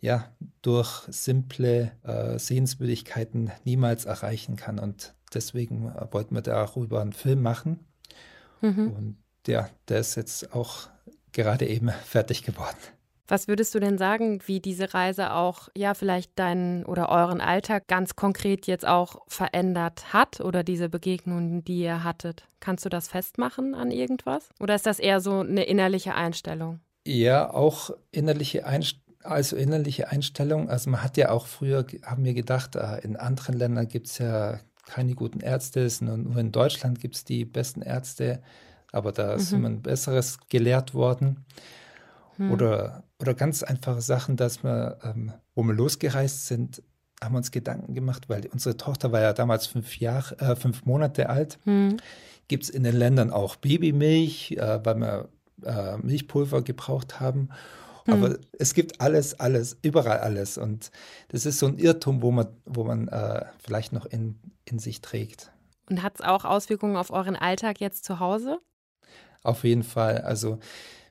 ja 0.00 0.30
durch 0.60 1.04
simple 1.08 1.92
äh, 2.02 2.38
Sehenswürdigkeiten 2.38 3.50
niemals 3.64 4.04
erreichen 4.04 4.56
kann 4.56 4.78
und 4.78 5.15
deswegen 5.36 5.92
wollten 6.10 6.34
wir 6.34 6.42
darüber 6.42 7.00
einen 7.00 7.12
Film 7.12 7.42
machen. 7.42 7.86
Mhm. 8.60 8.90
Und 8.90 9.16
ja, 9.46 9.68
der 9.88 10.00
ist 10.00 10.16
jetzt 10.16 10.54
auch 10.54 10.88
gerade 11.32 11.66
eben 11.66 11.90
fertig 12.04 12.42
geworden. 12.42 12.76
Was 13.28 13.48
würdest 13.48 13.74
du 13.74 13.80
denn 13.80 13.98
sagen, 13.98 14.40
wie 14.46 14.60
diese 14.60 14.94
Reise 14.94 15.32
auch, 15.32 15.68
ja, 15.76 15.94
vielleicht 15.94 16.38
deinen 16.38 16.84
oder 16.84 17.08
euren 17.08 17.40
Alltag 17.40 17.88
ganz 17.88 18.14
konkret 18.14 18.68
jetzt 18.68 18.86
auch 18.86 19.22
verändert 19.26 20.12
hat 20.12 20.40
oder 20.40 20.62
diese 20.62 20.88
Begegnungen, 20.88 21.64
die 21.64 21.80
ihr 21.80 22.04
hattet? 22.04 22.44
Kannst 22.60 22.84
du 22.84 22.88
das 22.88 23.08
festmachen 23.08 23.74
an 23.74 23.90
irgendwas? 23.90 24.48
Oder 24.60 24.76
ist 24.76 24.86
das 24.86 25.00
eher 25.00 25.20
so 25.20 25.40
eine 25.40 25.64
innerliche 25.64 26.14
Einstellung? 26.14 26.78
Ja, 27.04 27.52
auch 27.52 27.90
innerliche 28.12 28.64
Einstellung. 28.66 29.04
Also 29.22 29.56
innerliche 29.56 30.08
Einstellung, 30.08 30.70
also 30.70 30.88
man 30.88 31.02
hat 31.02 31.16
ja 31.16 31.30
auch 31.30 31.48
früher, 31.48 31.84
haben 32.04 32.24
wir 32.24 32.32
gedacht, 32.32 32.76
äh, 32.76 32.98
in 33.00 33.16
anderen 33.16 33.56
Ländern 33.58 33.88
gibt 33.88 34.06
es 34.06 34.18
ja 34.18 34.60
keine 34.86 35.14
guten 35.14 35.40
Ärzte, 35.40 35.88
nur 36.00 36.38
in 36.38 36.52
Deutschland 36.52 37.00
gibt 37.00 37.16
es 37.16 37.24
die 37.24 37.44
besten 37.44 37.82
Ärzte, 37.82 38.40
aber 38.92 39.12
da 39.12 39.34
mhm. 39.34 39.40
ist 39.40 39.52
immer 39.52 39.68
ein 39.68 39.82
besseres 39.82 40.38
gelehrt 40.48 40.94
worden. 40.94 41.44
Mhm. 42.38 42.52
Oder, 42.52 43.04
oder 43.20 43.34
ganz 43.34 43.62
einfache 43.62 44.00
Sachen, 44.00 44.36
dass 44.36 44.62
wir, 44.62 44.98
ähm, 45.02 45.32
wo 45.54 45.62
wir 45.62 45.74
losgereist 45.74 46.46
sind, 46.46 46.82
haben 47.22 47.34
wir 47.34 47.38
uns 47.38 47.50
Gedanken 47.50 47.94
gemacht, 47.94 48.28
weil 48.28 48.46
unsere 48.52 48.76
Tochter 48.76 49.10
war 49.10 49.20
ja 49.20 49.32
damals 49.32 49.66
fünf 49.66 49.98
Jahre, 49.98 50.38
äh, 50.38 50.56
fünf 50.56 50.84
Monate 50.84 51.28
alt. 51.28 51.58
Mhm. 51.64 51.96
Gibt 52.48 52.64
es 52.64 52.70
in 52.70 52.84
den 52.84 52.96
Ländern 52.96 53.30
auch 53.30 53.56
Babymilch, 53.56 54.52
äh, 54.52 54.84
weil 54.84 54.96
wir 54.96 55.28
äh, 55.64 55.96
Milchpulver 55.98 56.62
gebraucht 56.62 57.18
haben. 57.20 57.48
Aber 58.06 58.30
hm. 58.30 58.38
es 58.58 58.74
gibt 58.74 59.00
alles, 59.00 59.38
alles, 59.38 59.78
überall 59.82 60.18
alles. 60.18 60.58
Und 60.58 60.90
das 61.28 61.46
ist 61.46 61.58
so 61.58 61.66
ein 61.66 61.78
Irrtum, 61.78 62.22
wo 62.22 62.30
man, 62.30 62.48
wo 62.64 62.84
man 62.84 63.08
äh, 63.08 63.44
vielleicht 63.58 63.92
noch 63.92 64.06
in, 64.06 64.38
in 64.64 64.78
sich 64.78 65.00
trägt. 65.00 65.52
Und 65.88 66.02
hat 66.02 66.16
es 66.16 66.20
auch 66.20 66.44
Auswirkungen 66.44 66.96
auf 66.96 67.10
euren 67.10 67.36
Alltag 67.36 67.80
jetzt 67.80 68.04
zu 68.04 68.20
Hause? 68.20 68.58
Auf 69.42 69.64
jeden 69.64 69.84
Fall. 69.84 70.18
Also 70.18 70.58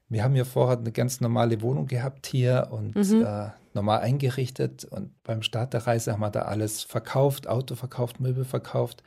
wir 0.10 0.24
haben 0.24 0.36
ja 0.36 0.44
vorher 0.44 0.78
eine 0.78 0.92
ganz 0.92 1.22
normale 1.22 1.62
Wohnung 1.62 1.88
gehabt 1.88 2.28
hier 2.28 2.68
und 2.72 2.96
mhm. 2.96 3.26
äh, 3.26 3.50
normal 3.74 4.02
eingerichtet. 4.02 4.86
Und 4.86 5.12
beim 5.24 5.42
Start 5.42 5.74
der 5.74 5.88
Reise 5.88 6.12
haben 6.14 6.22
wir 6.22 6.30
da 6.30 6.44
alles 6.44 6.84
verkauft, 6.84 7.48
Auto 7.48 7.76
verkauft, 7.76 8.20
Möbel 8.20 8.46
verkauft. 8.46 9.04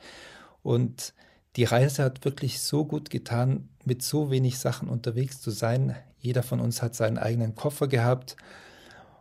Und 0.61 1.13
die 1.55 1.63
Reise 1.63 2.03
hat 2.03 2.25
wirklich 2.25 2.59
so 2.61 2.85
gut 2.85 3.09
getan, 3.09 3.69
mit 3.85 4.03
so 4.03 4.29
wenig 4.29 4.59
Sachen 4.59 4.87
unterwegs 4.87 5.41
zu 5.41 5.51
sein. 5.51 5.95
Jeder 6.19 6.43
von 6.43 6.59
uns 6.59 6.81
hat 6.81 6.95
seinen 6.95 7.17
eigenen 7.17 7.55
Koffer 7.55 7.87
gehabt. 7.87 8.35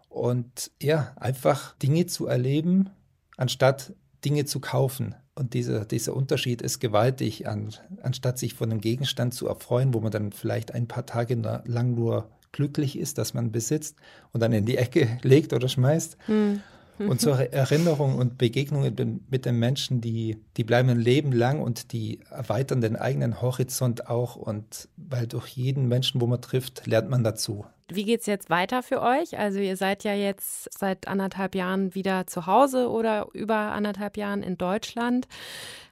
Und 0.09 0.71
ja, 0.83 1.13
einfach 1.17 1.77
Dinge 1.79 2.07
zu 2.07 2.27
erleben, 2.27 2.91
anstatt 3.37 3.95
Dinge 4.25 4.45
zu 4.45 4.61
kaufen. 4.61 5.15
Und 5.35 5.55
dieser, 5.55 5.85
dieser 5.85 6.15
Unterschied 6.15 6.63
ist 6.63 6.81
gewaltig, 6.81 7.47
an, 7.47 7.73
anstatt 8.03 8.39
sich 8.39 8.55
von 8.55 8.71
einem 8.71 8.81
Gegenstand 8.81 9.35
zu 9.35 9.47
erfreuen, 9.47 9.95
wo 9.95 10.01
man 10.01 10.11
dann 10.11 10.33
vielleicht 10.33 10.75
ein 10.75 10.89
paar 10.89 11.07
Tage 11.07 11.37
lang 11.65 11.95
nur 11.95 12.29
glücklich 12.51 12.99
ist, 12.99 13.19
dass 13.19 13.35
man 13.35 13.53
besitzt 13.53 13.97
und 14.33 14.41
dann 14.41 14.53
in 14.53 14.65
die 14.65 14.77
Ecke 14.77 15.19
legt 15.23 15.53
oder 15.53 15.69
schmeißt. 15.69 16.17
Mhm. 16.27 16.61
Und 16.99 17.21
zur 17.21 17.39
Erinnerung 17.39 18.17
und 18.17 18.39
Begegnungen 18.39 19.21
mit 19.29 19.45
den 19.45 19.59
Menschen, 19.59 20.01
die, 20.01 20.39
die 20.57 20.65
bleiben 20.65 20.89
ein 20.89 21.01
Leben 21.01 21.33
lang 21.33 21.61
und 21.61 21.93
die 21.93 22.21
erweitern 22.31 22.81
den 22.81 22.97
eigenen 22.97 23.41
Horizont 23.41 24.09
auch. 24.09 24.37
Und 24.37 24.89
weil 24.97 25.27
durch 25.27 25.49
jeden 25.49 25.89
Menschen, 25.89 26.21
wo 26.21 26.27
man 26.27 26.41
trifft, 26.41 26.87
lernt 26.87 27.11
man 27.11 27.25
dazu. 27.25 27.65
Wie 27.91 28.05
geht 28.05 28.21
es 28.21 28.27
jetzt 28.27 28.51
weiter 28.51 28.83
für 28.83 29.01
euch? 29.01 29.39
Also 29.39 29.61
ihr 29.61 29.77
seid 29.77 30.05
ja 30.05 30.13
jetzt 30.13 30.69
seit 30.79 31.09
anderthalb 31.09 31.55
Jahren 31.55 31.95
wieder 31.95 32.27
zu 32.27 32.47
Hause 32.47 32.91
oder 32.91 33.29
über 33.33 33.55
anderthalb 33.55 34.19
Jahren 34.19 34.43
in 34.43 34.59
Deutschland. 34.59 35.27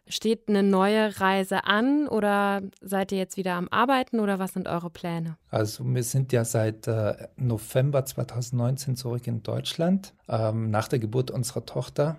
Steht 0.08 0.48
eine 0.48 0.62
neue 0.62 1.20
Reise 1.20 1.64
an 1.64 2.06
oder 2.06 2.62
seid 2.80 3.10
ihr 3.10 3.18
jetzt 3.18 3.36
wieder 3.36 3.54
am 3.54 3.66
Arbeiten 3.70 4.20
oder 4.20 4.38
was 4.38 4.52
sind 4.52 4.68
eure 4.68 4.88
Pläne? 4.88 5.36
Also 5.50 5.84
wir 5.84 6.04
sind 6.04 6.32
ja 6.32 6.44
seit 6.44 6.86
äh, 6.86 7.28
November 7.36 8.04
2019 8.04 8.94
zurück 8.94 9.26
in 9.26 9.42
Deutschland, 9.42 10.14
ähm, 10.28 10.70
nach 10.70 10.86
der 10.86 11.00
Geburt 11.00 11.30
unserer 11.32 11.66
Tochter. 11.66 12.18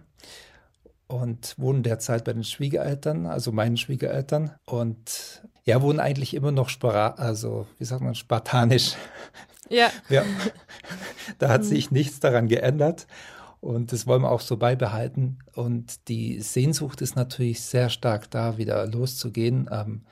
und 1.07 1.55
wohnen 1.57 1.83
derzeit 1.83 2.25
bei 2.25 2.33
den 2.33 2.43
Schwiegereltern, 2.43 3.25
also 3.25 3.53
meinen 3.53 3.77
Schwiegereltern. 3.77 4.51
Und 4.65 5.41
ja, 5.63 5.81
wohnen 5.81 6.01
eigentlich 6.01 6.33
immer 6.33 6.51
noch 6.51 6.67
spara 6.67 7.11
also 7.11 7.67
wie 7.77 7.85
sagt 7.85 8.01
man, 8.01 8.15
spartanisch. 8.15 8.95
Ja. 9.69 9.89
ja. 10.09 10.23
Da 11.39 11.49
hat 11.49 11.63
sich 11.63 11.91
nichts 11.91 12.19
daran 12.19 12.49
geändert. 12.49 13.07
Und 13.59 13.91
das 13.91 14.05
wollen 14.05 14.21
wir 14.21 14.31
auch 14.31 14.41
so 14.41 14.57
beibehalten. 14.57 15.39
Und 15.53 16.07
die 16.07 16.39
Sehnsucht 16.41 17.01
ist 17.01 17.15
natürlich 17.15 17.61
sehr 17.61 17.89
stark 17.89 18.29
da, 18.29 18.57
wieder 18.57 18.85
loszugehen. 18.85 19.69
Ähm, 19.71 20.03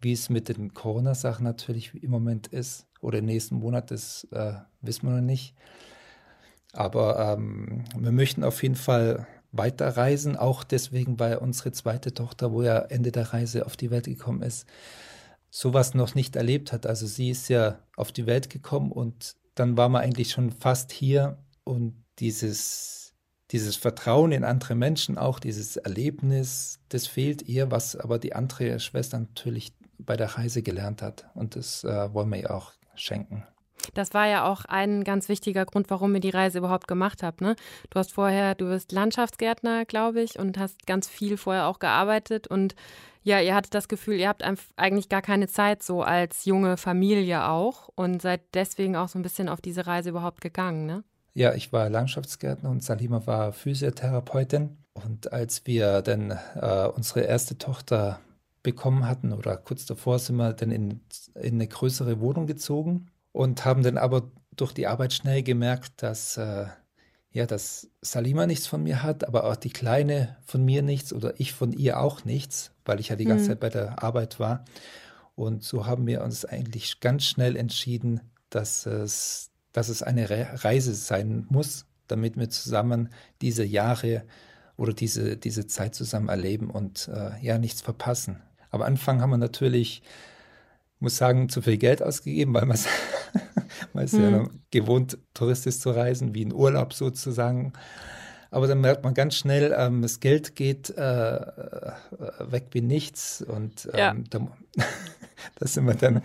wie 0.00 0.12
es 0.12 0.30
mit 0.30 0.48
den 0.48 0.74
Corona-Sachen 0.74 1.44
natürlich 1.44 1.92
im 2.02 2.10
Moment 2.10 2.46
ist 2.48 2.86
oder 3.00 3.18
im 3.18 3.24
nächsten 3.24 3.56
Monat, 3.56 3.90
das 3.90 4.26
äh, 4.30 4.54
wissen 4.80 5.08
wir 5.08 5.16
noch 5.16 5.20
nicht. 5.22 5.54
Aber 6.72 7.18
ähm, 7.18 7.84
wir 7.98 8.12
möchten 8.12 8.44
auf 8.44 8.62
jeden 8.62 8.76
Fall 8.76 9.26
weiterreisen, 9.50 10.36
auch 10.36 10.62
deswegen, 10.62 11.18
weil 11.18 11.38
unsere 11.38 11.72
zweite 11.72 12.12
Tochter, 12.12 12.52
wo 12.52 12.62
ja 12.62 12.78
Ende 12.78 13.10
der 13.10 13.32
Reise 13.32 13.66
auf 13.66 13.76
die 13.76 13.90
Welt 13.90 14.04
gekommen 14.04 14.42
ist, 14.42 14.66
sowas 15.50 15.94
noch 15.94 16.14
nicht 16.14 16.36
erlebt 16.36 16.72
hat. 16.72 16.86
Also 16.86 17.06
sie 17.06 17.30
ist 17.30 17.48
ja 17.48 17.78
auf 17.96 18.12
die 18.12 18.26
Welt 18.26 18.50
gekommen 18.50 18.92
und 18.92 19.36
dann 19.54 19.76
war 19.76 19.88
man 19.88 20.02
eigentlich 20.02 20.30
schon 20.30 20.52
fast 20.52 20.92
hier 20.92 21.38
und 21.64 22.04
dieses, 22.20 23.14
dieses 23.50 23.76
Vertrauen 23.76 24.32
in 24.32 24.44
andere 24.44 24.74
Menschen, 24.74 25.18
auch 25.18 25.38
dieses 25.38 25.76
Erlebnis, 25.76 26.80
das 26.88 27.06
fehlt 27.06 27.42
ihr, 27.42 27.70
was 27.70 27.96
aber 27.96 28.18
die 28.18 28.34
andere 28.34 28.80
Schwester 28.80 29.18
natürlich 29.18 29.72
bei 29.98 30.16
der 30.16 30.36
Reise 30.36 30.62
gelernt 30.62 31.02
hat. 31.02 31.26
Und 31.34 31.56
das 31.56 31.84
äh, 31.84 32.12
wollen 32.12 32.30
wir 32.30 32.38
ihr 32.38 32.54
auch 32.54 32.72
schenken. 32.94 33.44
Das 33.94 34.12
war 34.12 34.26
ja 34.26 34.50
auch 34.50 34.64
ein 34.64 35.04
ganz 35.04 35.28
wichtiger 35.28 35.64
Grund, 35.64 35.88
warum 35.90 36.14
ihr 36.14 36.20
die 36.20 36.30
Reise 36.30 36.58
überhaupt 36.58 36.88
gemacht 36.88 37.22
habt. 37.22 37.40
Ne? 37.40 37.56
Du 37.90 37.98
hast 37.98 38.12
vorher, 38.12 38.54
du 38.54 38.66
bist 38.66 38.92
Landschaftsgärtner, 38.92 39.84
glaube 39.84 40.20
ich, 40.20 40.38
und 40.38 40.58
hast 40.58 40.86
ganz 40.86 41.08
viel 41.08 41.36
vorher 41.36 41.66
auch 41.66 41.78
gearbeitet. 41.78 42.48
Und 42.48 42.74
ja, 43.22 43.40
ihr 43.40 43.54
hattet 43.54 43.74
das 43.74 43.88
Gefühl, 43.88 44.18
ihr 44.18 44.28
habt 44.28 44.42
eigentlich 44.76 45.08
gar 45.08 45.22
keine 45.22 45.48
Zeit 45.48 45.82
so 45.82 46.02
als 46.02 46.44
junge 46.44 46.76
Familie 46.76 47.48
auch 47.48 47.88
und 47.94 48.20
seid 48.20 48.42
deswegen 48.54 48.96
auch 48.96 49.08
so 49.08 49.18
ein 49.18 49.22
bisschen 49.22 49.48
auf 49.48 49.60
diese 49.60 49.86
Reise 49.86 50.10
überhaupt 50.10 50.40
gegangen, 50.40 50.86
ne? 50.86 51.04
Ja, 51.34 51.54
ich 51.54 51.72
war 51.72 51.88
Landschaftsgärtner 51.88 52.70
und 52.70 52.82
Salima 52.82 53.26
war 53.26 53.52
Physiotherapeutin. 53.52 54.78
Und 54.94 55.32
als 55.32 55.66
wir 55.66 56.02
dann 56.02 56.38
äh, 56.56 56.88
unsere 56.88 57.20
erste 57.20 57.58
Tochter 57.58 58.18
bekommen 58.62 59.06
hatten 59.06 59.32
oder 59.32 59.56
kurz 59.56 59.86
davor 59.86 60.18
sind 60.18 60.36
wir 60.36 60.52
dann 60.52 60.70
in, 60.70 61.00
in 61.34 61.54
eine 61.54 61.68
größere 61.68 62.20
Wohnung 62.20 62.46
gezogen 62.46 63.06
und 63.32 63.64
haben 63.64 63.82
dann 63.82 63.96
aber 63.96 64.30
durch 64.56 64.72
die 64.72 64.86
Arbeit 64.86 65.12
schnell 65.12 65.42
gemerkt, 65.42 66.02
dass, 66.02 66.36
äh, 66.36 66.66
ja, 67.30 67.46
dass 67.46 67.88
Salima 68.02 68.46
nichts 68.46 68.66
von 68.66 68.82
mir 68.82 69.02
hat, 69.02 69.26
aber 69.26 69.44
auch 69.44 69.56
die 69.56 69.70
Kleine 69.70 70.36
von 70.44 70.64
mir 70.64 70.82
nichts 70.82 71.12
oder 71.12 71.38
ich 71.38 71.52
von 71.52 71.72
ihr 71.72 72.00
auch 72.00 72.24
nichts, 72.24 72.72
weil 72.84 72.98
ich 73.00 73.08
ja 73.08 73.16
die 73.16 73.24
ganze 73.24 73.44
mhm. 73.44 73.48
Zeit 73.48 73.60
bei 73.60 73.68
der 73.68 74.02
Arbeit 74.02 74.40
war. 74.40 74.64
Und 75.36 75.62
so 75.62 75.86
haben 75.86 76.06
wir 76.06 76.22
uns 76.22 76.44
eigentlich 76.44 76.98
ganz 76.98 77.24
schnell 77.24 77.54
entschieden, 77.54 78.20
dass 78.50 78.86
es, 78.86 79.50
dass 79.78 79.88
es 79.88 80.02
eine 80.02 80.28
Re 80.28 80.48
Reise 80.64 80.92
sein 80.92 81.46
muss, 81.50 81.86
damit 82.08 82.36
wir 82.36 82.50
zusammen 82.50 83.10
diese 83.40 83.64
Jahre 83.64 84.24
oder 84.76 84.92
diese, 84.92 85.36
diese 85.36 85.68
Zeit 85.68 85.94
zusammen 85.94 86.28
erleben 86.28 86.68
und 86.68 87.08
äh, 87.14 87.30
ja, 87.40 87.58
nichts 87.58 87.80
verpassen. 87.80 88.42
Am 88.72 88.82
Anfang 88.82 89.20
haben 89.20 89.30
wir 89.30 89.38
natürlich, 89.38 90.02
muss 90.98 91.16
sagen, 91.16 91.48
zu 91.48 91.62
viel 91.62 91.76
Geld 91.76 92.02
ausgegeben, 92.02 92.54
weil 92.54 92.66
man 92.66 92.76
es 94.02 94.12
hm. 94.12 94.20
ja 94.32 94.48
gewohnt, 94.72 95.16
touristisch 95.32 95.78
zu 95.78 95.90
reisen, 95.90 96.34
wie 96.34 96.42
in 96.42 96.52
Urlaub 96.52 96.92
sozusagen. 96.92 97.72
Aber 98.50 98.66
dann 98.66 98.80
merkt 98.80 99.04
man 99.04 99.14
ganz 99.14 99.36
schnell, 99.36 99.72
ähm, 99.78 100.02
das 100.02 100.18
Geld 100.18 100.56
geht 100.56 100.90
äh, 100.90 101.36
äh 101.36 101.92
weg 102.40 102.66
wie 102.72 102.80
nichts. 102.80 103.42
Und 103.42 103.88
ähm, 103.92 103.98
ja. 103.98 104.14
da, 104.30 104.40
da 105.54 105.66
sind 105.68 105.86
wir 105.86 105.94
dann 105.94 106.22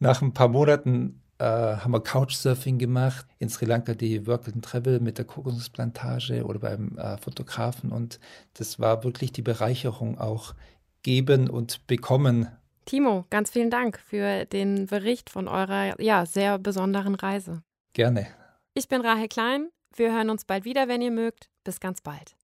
nach 0.00 0.20
ein 0.20 0.34
paar 0.34 0.48
Monaten 0.48 1.22
äh, 1.38 1.44
haben 1.44 1.92
wir 1.92 2.00
Couchsurfing 2.00 2.78
gemacht, 2.78 3.26
in 3.38 3.48
Sri 3.48 3.64
Lanka 3.64 3.94
die 3.94 4.26
Work 4.26 4.48
and 4.48 4.64
Travel 4.64 5.00
mit 5.00 5.18
der 5.18 5.24
Kokonusplantage 5.24 6.44
oder 6.44 6.58
beim 6.58 6.96
äh, 6.98 7.16
Fotografen 7.18 7.92
und 7.92 8.20
das 8.54 8.78
war 8.78 9.04
wirklich 9.04 9.32
die 9.32 9.42
Bereicherung 9.42 10.18
auch 10.18 10.54
geben 11.02 11.50
und 11.50 11.86
bekommen. 11.86 12.48
Timo, 12.86 13.24
ganz 13.30 13.50
vielen 13.50 13.70
Dank 13.70 13.98
für 13.98 14.44
den 14.44 14.86
Bericht 14.86 15.30
von 15.30 15.48
eurer 15.48 16.00
ja, 16.00 16.26
sehr 16.26 16.58
besonderen 16.58 17.14
Reise. 17.14 17.62
Gerne. 17.94 18.26
Ich 18.74 18.88
bin 18.88 19.00
Rahel 19.00 19.28
Klein. 19.28 19.68
Wir 19.96 20.12
hören 20.12 20.30
uns 20.30 20.44
bald 20.44 20.64
wieder, 20.64 20.88
wenn 20.88 21.00
ihr 21.00 21.12
mögt. 21.12 21.48
Bis 21.62 21.80
ganz 21.80 22.00
bald. 22.00 22.36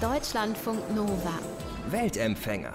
Deutschlandfunk 0.00 0.94
Nova. 0.94 1.38
Weltempfänger. 1.90 2.74